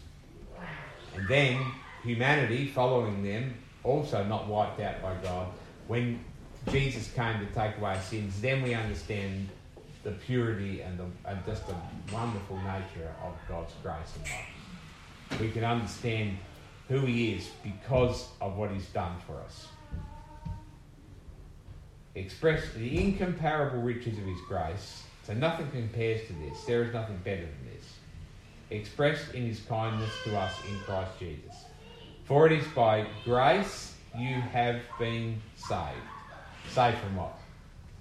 And 1.15 1.27
then 1.27 1.65
humanity, 2.05 2.67
following 2.67 3.23
them, 3.23 3.53
also 3.83 4.23
not 4.23 4.47
wiped 4.47 4.79
out 4.79 5.01
by 5.01 5.15
God. 5.23 5.47
When 5.87 6.23
Jesus 6.71 7.11
came 7.11 7.39
to 7.39 7.45
take 7.47 7.77
away 7.77 7.99
sins, 8.07 8.39
then 8.41 8.63
we 8.63 8.73
understand 8.73 9.49
the 10.03 10.11
purity 10.11 10.81
and, 10.81 10.99
the, 10.99 11.05
and 11.29 11.43
just 11.45 11.67
the 11.67 11.75
wonderful 12.13 12.57
nature 12.57 13.13
of 13.23 13.33
God's 13.49 13.73
grace 13.81 14.13
and 14.15 14.25
love. 14.25 15.41
We 15.41 15.51
can 15.51 15.63
understand 15.63 16.37
who 16.87 16.99
He 16.99 17.33
is 17.33 17.49
because 17.63 18.27
of 18.39 18.55
what 18.55 18.71
He's 18.71 18.87
done 18.87 19.15
for 19.25 19.37
us. 19.41 19.67
Express 22.13 22.63
the 22.75 23.01
incomparable 23.03 23.81
riches 23.81 24.17
of 24.17 24.25
His 24.25 24.39
grace. 24.47 25.03
So 25.23 25.33
nothing 25.33 25.69
compares 25.71 26.25
to 26.27 26.33
this. 26.33 26.63
There 26.65 26.83
is 26.83 26.93
nothing 26.93 27.17
better 27.23 27.41
than 27.41 27.73
this. 27.73 27.85
Expressed 28.69 29.33
in 29.33 29.47
His 29.47 29.59
kindness 29.61 30.11
to 30.23 30.37
us 30.37 30.53
in 30.69 30.77
Christ 30.79 31.11
Jesus. 31.19 31.64
For 32.25 32.47
it 32.47 32.53
is 32.53 32.65
by 32.69 33.05
grace 33.23 33.93
you 34.17 34.33
have 34.33 34.81
been 34.97 35.39
saved. 35.55 36.01
Saved 36.69 36.97
from 36.97 37.15
what? 37.15 37.37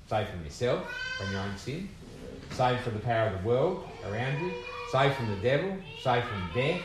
Saved 0.08 0.30
from 0.30 0.42
yourself, 0.42 0.90
from 1.18 1.30
your 1.30 1.40
own 1.42 1.56
sin. 1.58 1.90
Saved 2.50 2.80
from 2.80 2.94
the 2.94 3.00
power 3.00 3.28
of 3.28 3.42
the 3.42 3.48
world 3.48 3.86
around 4.06 4.42
you. 4.42 4.52
Saved 4.90 5.14
from 5.16 5.28
the 5.28 5.36
devil. 5.36 5.76
Saved 6.02 6.26
from 6.26 6.50
death. 6.54 6.80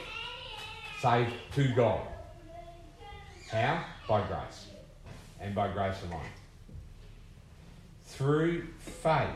Saved 1.01 1.31
to 1.53 1.73
God. 1.73 2.01
How? 3.49 3.85
By 4.07 4.27
grace. 4.27 4.67
And 5.39 5.55
by 5.55 5.71
grace 5.71 5.95
alone. 6.09 6.21
Through 8.05 8.67
faith. 8.79 9.29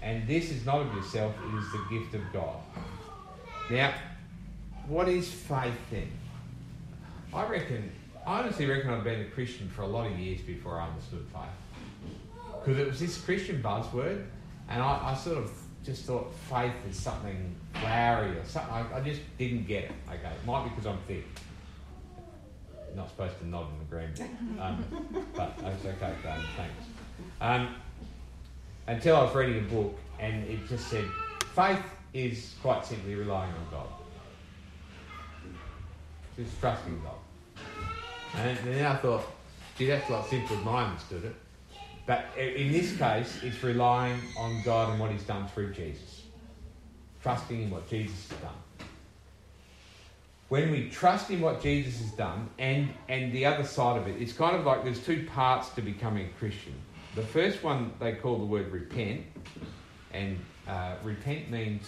And 0.00 0.28
this 0.28 0.50
is 0.50 0.64
not 0.64 0.80
of 0.80 0.94
yourself, 0.94 1.34
it 1.44 1.58
is 1.58 1.72
the 1.72 1.98
gift 1.98 2.14
of 2.14 2.32
God. 2.32 2.56
Now, 3.70 3.94
what 4.86 5.08
is 5.08 5.30
faith 5.30 5.74
then? 5.90 6.10
I 7.34 7.46
reckon, 7.46 7.90
I 8.26 8.40
honestly 8.40 8.66
reckon 8.66 8.90
I've 8.90 9.04
been 9.04 9.20
a 9.20 9.30
Christian 9.30 9.68
for 9.68 9.82
a 9.82 9.86
lot 9.86 10.10
of 10.10 10.18
years 10.18 10.40
before 10.42 10.78
I 10.78 10.88
understood 10.88 11.26
faith. 11.32 12.12
Because 12.60 12.78
it 12.78 12.86
was 12.86 13.00
this 13.00 13.18
Christian 13.20 13.62
buzzword, 13.62 14.24
and 14.68 14.82
I, 14.82 15.12
I, 15.12 15.14
sort 15.14 15.38
of 15.38 15.50
just 15.84 16.04
thought 16.04 16.32
faith 16.48 16.74
is 16.88 16.96
something 16.96 17.54
flowery 17.74 18.36
or 18.38 18.44
something. 18.44 18.72
I, 18.72 18.98
I 18.98 19.00
just 19.00 19.20
didn't 19.38 19.66
get 19.66 19.84
it. 19.84 19.92
Okay, 20.08 20.18
it 20.18 20.46
might 20.46 20.64
be 20.64 20.70
because 20.70 20.86
I'm 20.86 20.98
thick. 21.08 21.24
Not 22.94 23.08
supposed 23.08 23.38
to 23.38 23.48
nod 23.48 23.68
in 23.74 23.80
agreement, 23.80 24.20
um, 24.60 24.84
but 25.34 25.56
that's 25.58 25.84
okay, 25.84 26.12
um, 26.28 26.44
thanks. 26.56 26.84
Um, 27.40 27.74
until 28.86 29.16
I 29.16 29.22
was 29.22 29.34
reading 29.34 29.64
a 29.64 29.68
book, 29.68 29.98
and 30.20 30.46
it 30.46 30.68
just 30.68 30.88
said 30.88 31.06
faith 31.54 31.82
is 32.12 32.54
quite 32.60 32.84
simply 32.84 33.14
relying 33.14 33.50
on 33.50 33.66
God. 33.70 33.88
Just 36.36 36.60
trusting 36.60 37.00
God. 37.02 37.21
And 38.34 38.58
then 38.58 38.86
I 38.86 38.96
thought, 38.96 39.24
gee, 39.76 39.86
that's 39.86 40.08
a 40.08 40.12
lot 40.12 40.28
simpler 40.28 40.56
than 40.56 40.68
I 40.68 40.84
understood 40.84 41.24
it. 41.24 41.34
But 42.06 42.26
in 42.36 42.72
this 42.72 42.96
case, 42.96 43.38
it's 43.42 43.62
relying 43.62 44.18
on 44.36 44.62
God 44.62 44.90
and 44.90 44.98
what 44.98 45.10
He's 45.10 45.22
done 45.22 45.46
through 45.48 45.72
Jesus. 45.72 46.22
Trusting 47.22 47.62
in 47.62 47.70
what 47.70 47.88
Jesus 47.88 48.28
has 48.30 48.38
done. 48.40 48.88
When 50.48 50.70
we 50.70 50.90
trust 50.90 51.30
in 51.30 51.40
what 51.40 51.62
Jesus 51.62 52.00
has 52.00 52.10
done, 52.12 52.50
and, 52.58 52.90
and 53.08 53.32
the 53.32 53.46
other 53.46 53.64
side 53.64 53.96
of 53.96 54.08
it, 54.08 54.20
it's 54.20 54.32
kind 54.32 54.56
of 54.56 54.66
like 54.66 54.84
there's 54.84 55.02
two 55.04 55.26
parts 55.32 55.70
to 55.70 55.82
becoming 55.82 56.26
a 56.26 56.38
Christian. 56.38 56.74
The 57.14 57.22
first 57.22 57.62
one 57.62 57.92
they 58.00 58.12
call 58.12 58.38
the 58.38 58.44
word 58.44 58.70
repent, 58.72 59.22
and 60.12 60.38
uh, 60.68 60.96
repent 61.02 61.50
means 61.50 61.86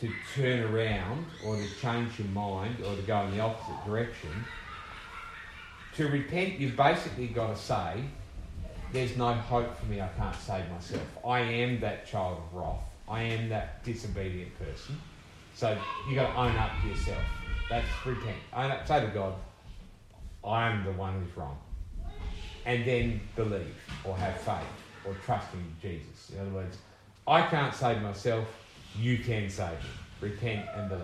to 0.00 0.10
turn 0.34 0.60
around 0.72 1.26
or 1.44 1.56
to 1.56 1.68
change 1.80 2.18
your 2.18 2.28
mind 2.28 2.76
or 2.84 2.94
to 2.94 3.02
go 3.02 3.22
in 3.22 3.36
the 3.36 3.40
opposite 3.40 3.84
direction. 3.84 4.44
To 5.98 6.06
repent, 6.06 6.60
you've 6.60 6.76
basically 6.76 7.26
got 7.26 7.56
to 7.56 7.60
say, 7.60 8.04
There's 8.92 9.16
no 9.16 9.32
hope 9.32 9.76
for 9.76 9.86
me, 9.86 10.00
I 10.00 10.06
can't 10.06 10.36
save 10.36 10.70
myself. 10.70 11.02
I 11.26 11.40
am 11.40 11.80
that 11.80 12.06
child 12.06 12.38
of 12.38 12.54
wrath, 12.54 12.84
I 13.08 13.24
am 13.24 13.48
that 13.48 13.82
disobedient 13.82 14.56
person. 14.60 15.00
So 15.56 15.76
you've 16.06 16.14
got 16.14 16.32
to 16.32 16.38
own 16.38 16.54
up 16.54 16.70
to 16.82 16.86
yourself. 16.86 17.24
That's 17.68 17.88
repent. 18.06 18.36
Own 18.54 18.70
up, 18.70 18.86
say 18.86 19.00
to 19.00 19.08
God, 19.08 19.34
I 20.44 20.68
am 20.68 20.84
the 20.84 20.92
one 20.92 21.20
who's 21.20 21.36
wrong. 21.36 21.58
And 22.64 22.84
then 22.84 23.20
believe 23.34 23.74
or 24.04 24.16
have 24.16 24.40
faith 24.40 24.54
or 25.04 25.14
trust 25.24 25.48
in 25.52 25.66
Jesus. 25.82 26.30
In 26.30 26.38
other 26.38 26.50
words, 26.50 26.78
I 27.26 27.42
can't 27.42 27.74
save 27.74 28.02
myself, 28.02 28.46
you 28.96 29.18
can 29.18 29.50
save 29.50 29.70
me. 29.70 29.90
Repent 30.20 30.64
and 30.76 30.88
believe. 30.88 31.02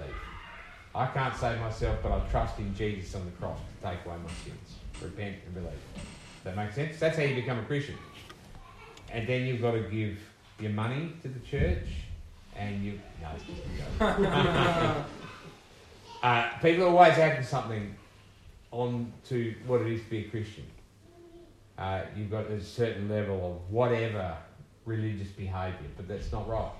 I 0.94 1.06
can't 1.06 1.34
save 1.34 1.58
myself, 1.58 1.98
but 2.00 2.12
I 2.12 2.20
trust 2.30 2.60
in 2.60 2.72
Jesus 2.76 3.12
on 3.16 3.24
the 3.24 3.32
cross 3.32 3.58
to 3.58 3.88
take 3.88 4.06
away 4.06 4.14
my 4.22 4.30
sins. 4.44 4.76
Repent 5.02 5.36
and 5.46 5.54
believe. 5.54 5.70
Does 5.72 6.44
that 6.44 6.56
make 6.56 6.72
sense? 6.72 6.98
That's 6.98 7.16
how 7.16 7.22
you 7.24 7.34
become 7.34 7.58
a 7.58 7.64
Christian. 7.64 7.96
And 9.10 9.26
then 9.26 9.46
you've 9.46 9.60
got 9.60 9.72
to 9.72 9.82
give 9.82 10.18
your 10.58 10.72
money 10.72 11.12
to 11.22 11.28
the 11.28 11.40
church, 11.40 11.86
and 12.56 12.84
you. 12.84 13.00
No, 13.20 13.28
it's 13.34 13.44
just 13.44 13.60
uh, 16.22 16.48
people 16.62 16.84
are 16.84 16.88
always 16.88 17.18
adding 17.18 17.44
something 17.44 17.94
on 18.70 19.12
to 19.28 19.54
what 19.66 19.80
it 19.82 19.88
is 19.88 20.02
to 20.02 20.10
be 20.10 20.18
a 20.18 20.28
Christian. 20.28 20.66
Uh, 21.76 22.02
you've 22.16 22.30
got 22.30 22.46
a 22.50 22.62
certain 22.62 23.08
level 23.08 23.36
of 23.52 23.72
whatever 23.72 24.36
religious 24.84 25.28
behaviour, 25.28 25.88
but 25.96 26.06
that's 26.06 26.30
not 26.30 26.48
right. 26.48 26.72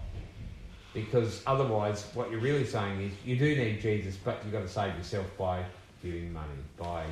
Because 0.93 1.43
otherwise, 1.47 2.07
what 2.15 2.31
you're 2.31 2.41
really 2.41 2.65
saying 2.65 3.01
is 3.01 3.13
you 3.25 3.37
do 3.37 3.57
need 3.57 3.81
Jesus, 3.81 4.17
but 4.17 4.41
you've 4.45 4.53
got 4.53 4.61
to 4.61 4.69
save 4.69 4.97
yourself 4.97 5.27
by 5.37 5.65
giving 6.03 6.33
money, 6.33 6.47
by 6.77 7.05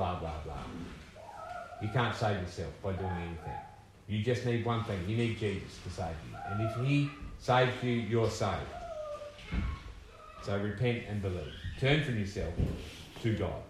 blah, 0.00 0.18
blah, 0.18 0.32
blah. 0.46 0.54
You 1.82 1.88
can't 1.88 2.16
save 2.16 2.40
yourself 2.40 2.72
by 2.82 2.92
doing 2.92 3.10
anything. 3.10 3.60
You 4.08 4.24
just 4.24 4.46
need 4.46 4.64
one 4.64 4.82
thing 4.84 4.98
you 5.06 5.14
need 5.14 5.38
Jesus 5.38 5.78
to 5.84 5.90
save 5.90 6.16
you. 6.30 6.38
And 6.48 6.62
if 6.62 6.74
He 6.86 7.10
saves 7.38 7.70
you, 7.82 7.90
you're 7.90 8.30
saved. 8.30 8.72
So 10.42 10.56
repent 10.56 11.02
and 11.06 11.20
believe. 11.20 11.52
Turn 11.78 12.02
from 12.02 12.18
yourself 12.18 12.54
to 13.22 13.36
God. 13.36 13.62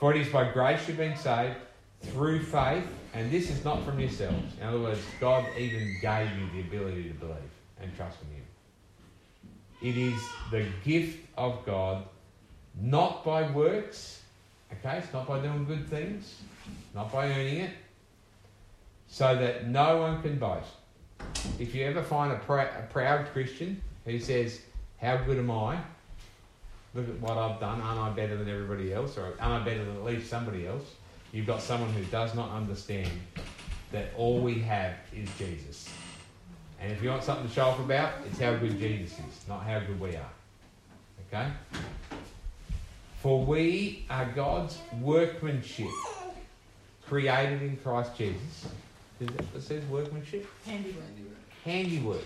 For 0.00 0.14
it 0.14 0.22
is 0.22 0.28
by 0.32 0.50
grace 0.50 0.88
you've 0.88 0.96
been 0.96 1.16
saved 1.16 1.56
through 2.00 2.44
faith, 2.44 2.86
and 3.12 3.30
this 3.30 3.50
is 3.50 3.62
not 3.62 3.84
from 3.84 4.00
yourselves. 4.00 4.54
In 4.58 4.66
other 4.66 4.80
words, 4.80 5.00
God 5.20 5.44
even 5.58 5.96
gave 6.00 6.30
you 6.38 6.48
the 6.54 6.60
ability 6.60 7.08
to 7.08 7.14
believe 7.14 7.52
and 7.78 7.94
trust 7.94 8.16
in 8.22 8.36
Him. 8.36 9.96
It 9.96 9.98
is 9.98 10.22
the 10.50 10.64
gift 10.82 11.18
of 11.36 11.66
God, 11.66 12.04
not 12.80 13.24
by 13.24 13.50
works. 13.50 14.20
Okay, 14.72 14.98
it's 14.98 15.12
not 15.12 15.26
by 15.28 15.40
doing 15.40 15.64
good 15.64 15.88
things, 15.88 16.40
not 16.94 17.12
by 17.12 17.28
earning 17.28 17.58
it, 17.58 17.70
so 19.08 19.34
that 19.36 19.68
no 19.68 19.98
one 19.98 20.22
can 20.22 20.38
boast. 20.38 20.70
If 21.58 21.74
you 21.74 21.84
ever 21.84 22.02
find 22.02 22.32
a, 22.32 22.36
pr- 22.36 22.58
a 22.58 22.86
proud 22.90 23.26
Christian 23.32 23.80
who 24.04 24.18
says, 24.18 24.60
How 25.00 25.18
good 25.18 25.38
am 25.38 25.50
I? 25.50 25.78
Look 26.94 27.08
at 27.08 27.20
what 27.20 27.38
I've 27.38 27.60
done. 27.60 27.80
Aren't 27.80 28.00
I 28.00 28.10
better 28.10 28.36
than 28.36 28.48
everybody 28.48 28.92
else? 28.92 29.16
Or 29.16 29.34
aren't 29.40 29.40
I 29.40 29.64
better 29.64 29.84
than 29.84 29.96
at 29.96 30.04
least 30.04 30.28
somebody 30.28 30.66
else? 30.66 30.84
You've 31.32 31.46
got 31.46 31.62
someone 31.62 31.90
who 31.92 32.04
does 32.04 32.34
not 32.34 32.50
understand 32.50 33.10
that 33.92 34.12
all 34.16 34.40
we 34.40 34.60
have 34.60 34.94
is 35.14 35.28
Jesus. 35.38 35.88
And 36.80 36.92
if 36.92 37.02
you 37.02 37.10
want 37.10 37.22
something 37.22 37.46
to 37.46 37.52
show 37.52 37.66
off 37.66 37.78
about, 37.78 38.12
it's 38.26 38.38
how 38.38 38.54
good 38.56 38.78
Jesus 38.78 39.12
is, 39.12 39.48
not 39.48 39.62
how 39.62 39.80
good 39.80 40.00
we 40.00 40.16
are. 40.16 40.30
Okay? 41.28 41.48
For 43.22 43.44
we 43.44 44.04
are 44.10 44.24
God's 44.34 44.76
workmanship, 45.00 45.86
created 47.06 47.62
in 47.62 47.76
Christ 47.76 48.16
Jesus. 48.18 48.66
Is 49.20 49.28
that 49.28 49.36
what 49.36 49.54
it 49.54 49.62
says 49.62 49.84
workmanship? 49.84 50.44
Handiwork. 50.66 51.04
handiwork. 51.64 52.24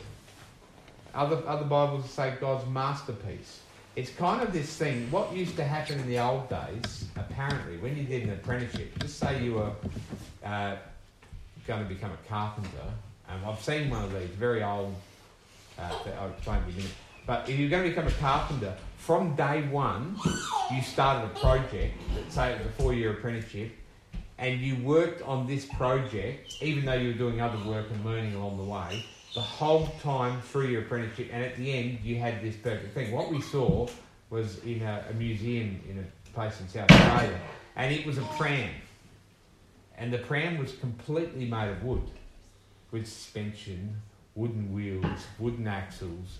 Other, 1.15 1.43
other 1.47 1.67
Bibles 1.67 2.09
say 2.09 2.33
God's 2.41 2.67
masterpiece. 2.71 3.61
It's 3.95 4.09
kind 4.09 4.41
of 4.41 4.55
this 4.55 4.75
thing. 4.75 5.11
What 5.11 5.35
used 5.35 5.57
to 5.57 5.65
happen 5.65 6.01
in 6.01 6.09
the 6.09 6.19
old 6.19 6.49
days, 6.49 7.05
apparently, 7.17 7.77
when 7.77 7.95
you 7.95 8.05
did 8.05 8.23
an 8.23 8.31
apprenticeship, 8.31 8.99
just 8.99 9.19
say 9.19 9.45
you 9.45 9.57
were 9.57 9.73
uh, 10.47 10.77
going 11.67 11.83
to 11.83 11.89
become 11.95 12.13
a 12.13 12.29
carpenter, 12.29 12.89
and 13.29 13.45
I've 13.45 13.61
seen 13.61 13.91
one 13.91 14.03
of 14.03 14.15
these, 14.15 14.31
very 14.31 14.63
old, 14.63 14.95
uh, 15.79 15.93
in 16.07 16.13
a 16.13 16.61
minute. 16.61 16.87
But 17.27 17.47
if 17.51 17.59
you're 17.59 17.69
going 17.69 17.83
to 17.83 17.91
become 17.91 18.07
a 18.07 18.13
carpenter, 18.13 18.75
from 18.97 19.37
day 19.37 19.63
one, 19.69 20.17
you 20.73 20.83
started 20.83 21.27
a 21.27 21.39
project 21.39 21.95
that, 22.15 22.33
say, 22.33 22.53
it 22.53 22.59
was 22.59 22.67
a 22.67 22.83
four 22.83 22.93
year 22.93 23.13
apprenticeship, 23.13 23.73
and 24.39 24.61
you 24.61 24.77
worked 24.83 25.23
on 25.23 25.47
this 25.47 25.65
project, 25.65 26.57
even 26.61 26.85
though 26.85 26.95
you 26.95 27.09
were 27.09 27.19
doing 27.19 27.41
other 27.41 27.59
work 27.69 27.87
and 27.91 28.05
learning 28.05 28.35
along 28.35 28.57
the 28.57 28.65
way, 28.65 29.05
the 29.35 29.41
whole 29.41 29.87
time 30.03 30.41
through 30.41 30.69
your 30.69 30.83
apprenticeship, 30.83 31.29
and 31.33 31.45
at 31.45 31.57
the 31.57 31.73
end, 31.73 32.01
you 32.03 32.17
had 32.17 32.43
this 32.43 32.57
perfect 32.57 32.95
thing. 32.95 33.13
What 33.13 33.31
we 33.31 33.41
saw 33.41 33.87
was 34.31 34.59
in 34.65 34.83
a, 34.83 35.05
a 35.11 35.15
museum 35.15 35.81
in 35.89 35.99
a 35.99 36.31
place 36.33 36.61
in 36.61 36.69
South 36.69 36.91
Australia, 36.91 37.39
and 37.77 37.95
it 37.95 38.05
was 38.07 38.19
a 38.19 38.25
pram. 38.37 38.71
And 39.99 40.13
the 40.13 40.19
pram 40.19 40.59
was 40.59 40.73
completely 40.73 41.47
made 41.47 41.69
of 41.71 41.83
wood, 41.83 42.03
with 42.91 43.07
suspension, 43.07 44.01
wooden 44.37 44.73
wheels, 44.73 45.21
wooden 45.39 45.67
axles. 45.67 46.39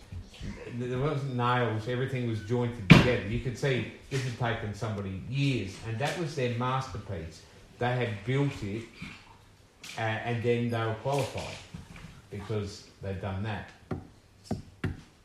There 0.79 0.99
wasn't 0.99 1.35
nails, 1.35 1.89
everything 1.89 2.29
was 2.29 2.41
jointed 2.43 2.89
together. 2.89 3.27
You 3.27 3.41
could 3.41 3.59
see 3.59 3.93
this 4.11 4.23
had 4.23 4.39
taken 4.39 4.75
somebody 4.75 5.21
years, 5.29 5.77
and 5.89 5.99
that 5.99 6.17
was 6.19 6.37
their 6.37 6.57
masterpiece. 6.57 7.43
They 7.79 7.97
had 7.97 8.11
built 8.25 8.63
it, 8.63 8.83
uh, 9.99 10.01
and 10.01 10.43
then 10.43 10.71
they 10.71 10.79
were 10.79 10.97
qualified 11.03 11.57
because 12.31 12.85
they'd 13.03 13.21
done 13.21 13.43
that. 13.43 13.71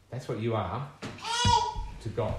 That's 0.10 0.28
what 0.28 0.40
you 0.40 0.56
are 0.56 0.88
to 2.02 2.10
God. 2.10 2.36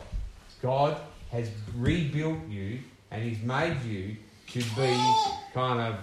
God 0.60 0.96
has 1.30 1.50
rebuilt 1.76 2.38
you 2.48 2.78
and 3.10 3.22
He's 3.22 3.42
made 3.42 3.82
you 3.82 4.16
to 4.48 4.58
be 4.58 5.14
kind 5.54 5.80
of 5.80 5.96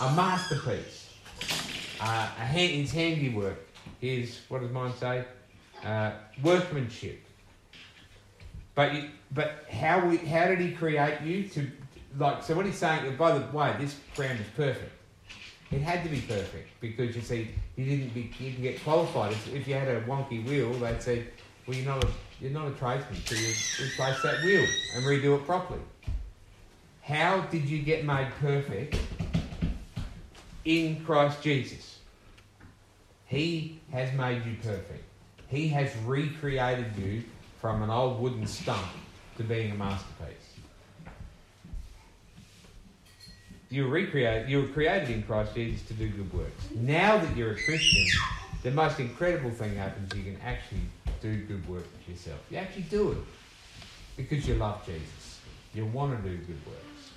a 0.00 0.14
masterpiece. 0.14 1.14
Uh, 2.00 2.26
his 2.46 2.92
handiwork 2.92 3.66
is, 4.00 4.40
what 4.48 4.60
does 4.60 4.70
mine 4.70 4.92
say? 4.98 5.24
Uh, 5.84 6.12
workmanship. 6.42 7.22
But 8.76 8.94
you, 8.94 9.08
but 9.32 9.64
how 9.70 10.06
we, 10.06 10.18
how 10.18 10.46
did 10.46 10.60
He 10.60 10.72
create 10.72 11.22
you 11.22 11.44
to 11.48 11.70
like? 12.18 12.42
So 12.44 12.54
what 12.54 12.66
He's 12.66 12.76
saying, 12.76 13.16
by 13.16 13.36
the 13.36 13.56
way, 13.56 13.74
this 13.80 13.94
pram 14.14 14.36
is 14.36 14.46
perfect. 14.54 14.92
It 15.72 15.80
had 15.80 16.04
to 16.04 16.10
be 16.10 16.20
perfect 16.20 16.68
because 16.80 17.16
you 17.16 17.22
see, 17.22 17.48
you 17.74 17.84
didn't 17.86 18.14
be, 18.14 18.30
you 18.38 18.50
didn't 18.50 18.62
get 18.62 18.84
qualified. 18.84 19.32
If, 19.32 19.54
if 19.54 19.66
you 19.66 19.74
had 19.74 19.88
a 19.88 20.02
wonky 20.02 20.46
wheel, 20.46 20.72
they'd 20.74 21.02
say, 21.02 21.26
"Well, 21.66 21.76
you're 21.76 21.86
not 21.86 22.04
a 22.04 22.08
you're 22.38 22.50
not 22.50 22.68
a 22.68 22.72
tradesman, 22.72 23.18
so 23.24 23.34
you 23.34 23.48
replace 23.86 24.22
that 24.22 24.44
wheel 24.44 24.66
and 24.94 25.04
redo 25.04 25.36
it 25.36 25.46
properly." 25.46 25.80
How 27.02 27.40
did 27.42 27.64
you 27.64 27.78
get 27.80 28.04
made 28.04 28.28
perfect 28.40 28.98
in 30.64 31.02
Christ 31.04 31.40
Jesus? 31.42 31.85
He 33.26 33.80
has 33.92 34.12
made 34.16 34.44
you 34.44 34.56
perfect. 34.62 35.04
He 35.48 35.68
has 35.68 35.90
recreated 36.04 36.96
you 36.96 37.24
from 37.60 37.82
an 37.82 37.90
old 37.90 38.20
wooden 38.20 38.46
stump 38.46 38.86
to 39.36 39.42
being 39.42 39.72
a 39.72 39.74
masterpiece. 39.74 40.36
You 43.68 43.84
were 43.84 43.90
recreated, 43.90 44.48
you 44.48 44.62
were 44.62 44.68
created 44.68 45.10
in 45.10 45.22
Christ 45.24 45.54
Jesus 45.54 45.86
to 45.88 45.94
do 45.94 46.08
good 46.08 46.32
works. 46.32 46.68
Now 46.74 47.18
that 47.18 47.36
you're 47.36 47.52
a 47.52 47.62
Christian, 47.62 48.06
the 48.62 48.70
most 48.70 49.00
incredible 49.00 49.50
thing 49.50 49.74
happens, 49.74 50.14
you 50.14 50.22
can 50.22 50.40
actually 50.44 50.82
do 51.20 51.44
good 51.46 51.68
work 51.68 51.84
yourself. 52.08 52.38
You 52.50 52.58
actually 52.58 52.84
do 52.84 53.12
it 53.12 53.18
because 54.16 54.46
you 54.46 54.54
love 54.54 54.86
Jesus. 54.86 55.40
You 55.74 55.84
want 55.86 56.22
to 56.22 56.28
do 56.28 56.36
good 56.36 56.66
works. 56.66 57.10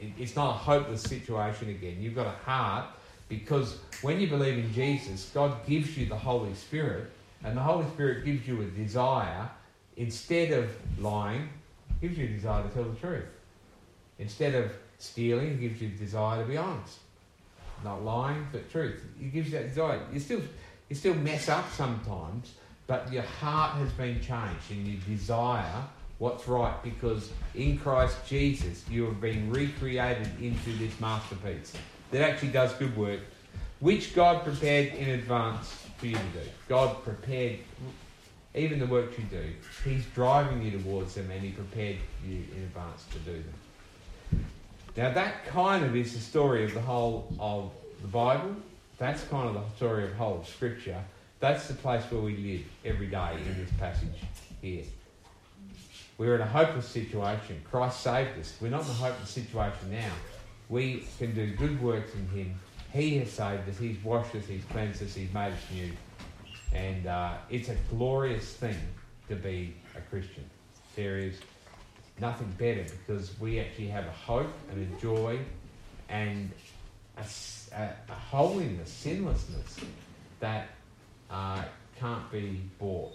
It, 0.00 0.10
it's 0.18 0.34
not 0.34 0.50
a 0.50 0.58
hopeless 0.58 1.02
situation 1.02 1.68
again. 1.68 1.96
You've 2.00 2.14
got 2.14 2.26
a 2.26 2.44
heart 2.44 2.86
because 3.28 3.78
when 4.02 4.20
you 4.20 4.28
believe 4.28 4.58
in 4.58 4.72
Jesus, 4.72 5.30
God 5.34 5.66
gives 5.66 5.96
you 5.96 6.06
the 6.06 6.16
Holy 6.16 6.54
Spirit, 6.54 7.10
and 7.44 7.56
the 7.56 7.60
Holy 7.60 7.86
Spirit 7.90 8.24
gives 8.24 8.46
you 8.46 8.60
a 8.62 8.64
desire, 8.64 9.48
instead 9.96 10.52
of 10.52 10.70
lying, 10.98 11.48
gives 12.00 12.16
you 12.16 12.26
a 12.26 12.28
desire 12.28 12.62
to 12.62 12.68
tell 12.70 12.84
the 12.84 12.96
truth. 12.96 13.26
Instead 14.18 14.54
of 14.54 14.72
stealing, 14.98 15.60
gives 15.60 15.80
you 15.80 15.88
a 15.88 15.90
desire 15.90 16.42
to 16.42 16.48
be 16.48 16.56
honest. 16.56 16.98
Not 17.84 18.02
lying, 18.02 18.46
but 18.50 18.70
truth. 18.70 19.00
It 19.20 19.32
gives 19.32 19.50
you 19.50 19.58
that 19.58 19.68
desire. 19.68 20.00
You 20.12 20.18
still 20.18 20.40
you 20.88 20.96
still 20.96 21.14
mess 21.14 21.48
up 21.48 21.70
sometimes, 21.72 22.54
but 22.86 23.12
your 23.12 23.22
heart 23.22 23.76
has 23.76 23.92
been 23.92 24.14
changed 24.20 24.70
and 24.70 24.86
you 24.86 24.96
desire 25.06 25.84
what's 26.18 26.48
right 26.48 26.82
because 26.82 27.30
in 27.54 27.78
Christ 27.78 28.16
Jesus 28.26 28.84
you 28.90 29.04
have 29.04 29.20
been 29.20 29.50
recreated 29.50 30.28
into 30.40 30.72
this 30.72 30.98
masterpiece 30.98 31.74
that 32.10 32.22
actually 32.22 32.48
does 32.48 32.72
good 32.74 32.96
work, 32.96 33.20
which 33.80 34.14
God 34.14 34.44
prepared 34.44 34.94
in 34.94 35.10
advance 35.10 35.86
for 35.98 36.06
you 36.06 36.14
to 36.14 36.20
do. 36.20 36.50
God 36.68 37.02
prepared 37.04 37.58
even 38.54 38.78
the 38.78 38.86
work 38.86 39.16
you 39.18 39.24
do. 39.24 39.44
He's 39.84 40.04
driving 40.14 40.62
you 40.62 40.78
towards 40.78 41.14
them 41.14 41.30
and 41.30 41.40
He 41.42 41.50
prepared 41.50 41.96
you 42.26 42.44
in 42.56 42.62
advance 42.62 43.04
to 43.12 43.18
do 43.18 43.32
them. 43.32 44.44
Now 44.96 45.12
that 45.12 45.46
kind 45.46 45.84
of 45.84 45.94
is 45.94 46.14
the 46.14 46.20
story 46.20 46.64
of 46.64 46.74
the 46.74 46.80
whole 46.80 47.32
of 47.38 47.70
the 48.02 48.08
Bible. 48.08 48.56
That's 48.98 49.22
kind 49.24 49.48
of 49.48 49.54
the 49.54 49.76
story 49.76 50.04
of 50.04 50.10
the 50.10 50.16
whole 50.16 50.40
of 50.40 50.48
Scripture. 50.48 51.02
That's 51.40 51.68
the 51.68 51.74
place 51.74 52.02
where 52.10 52.20
we 52.20 52.36
live 52.36 52.64
every 52.84 53.06
day 53.06 53.36
in 53.46 53.58
this 53.58 53.72
passage 53.78 54.08
here. 54.60 54.82
We're 56.16 56.34
in 56.34 56.40
a 56.40 56.46
hopeless 56.46 56.88
situation. 56.88 57.62
Christ 57.70 58.00
saved 58.00 58.40
us. 58.40 58.56
We're 58.60 58.70
not 58.70 58.84
in 58.84 58.90
a 58.90 58.94
hopeless 58.94 59.30
situation 59.30 59.92
now. 59.92 60.10
We 60.68 61.04
can 61.18 61.34
do 61.34 61.54
good 61.56 61.80
works 61.82 62.12
in 62.14 62.28
Him. 62.28 62.54
He 62.92 63.18
has 63.18 63.30
saved 63.30 63.68
us. 63.68 63.78
He's 63.78 64.02
washed 64.02 64.34
us. 64.34 64.46
He's 64.46 64.64
cleansed 64.64 65.02
us. 65.02 65.14
He's 65.14 65.32
made 65.32 65.52
us 65.52 65.62
new. 65.72 65.90
And 66.72 67.06
uh, 67.06 67.34
it's 67.50 67.68
a 67.68 67.76
glorious 67.90 68.52
thing 68.54 68.76
to 69.28 69.36
be 69.36 69.74
a 69.96 70.00
Christian. 70.02 70.44
There 70.94 71.18
is 71.18 71.38
nothing 72.20 72.52
better 72.58 72.84
because 73.06 73.38
we 73.40 73.60
actually 73.60 73.88
have 73.88 74.06
a 74.06 74.10
hope 74.12 74.52
and 74.70 74.94
a 74.94 75.00
joy 75.00 75.38
and 76.08 76.50
a, 77.16 77.24
a, 77.74 77.90
a 78.08 78.14
holiness, 78.14 78.90
sinlessness 78.90 79.78
that 80.40 80.68
uh, 81.30 81.62
can't 81.98 82.30
be 82.30 82.60
bought. 82.78 83.12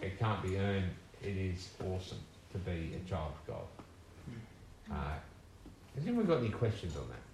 It 0.00 0.18
can't 0.18 0.42
be 0.42 0.58
earned. 0.58 0.90
It 1.22 1.36
is 1.36 1.68
awesome 1.80 2.18
to 2.52 2.58
be 2.58 2.94
a 2.94 3.08
child 3.08 3.32
of 3.40 3.46
God. 3.46 4.96
Uh, 4.96 5.14
has 5.94 6.06
anyone 6.06 6.26
got 6.26 6.38
any 6.38 6.50
questions 6.50 6.96
on 6.96 7.08
that? 7.08 7.31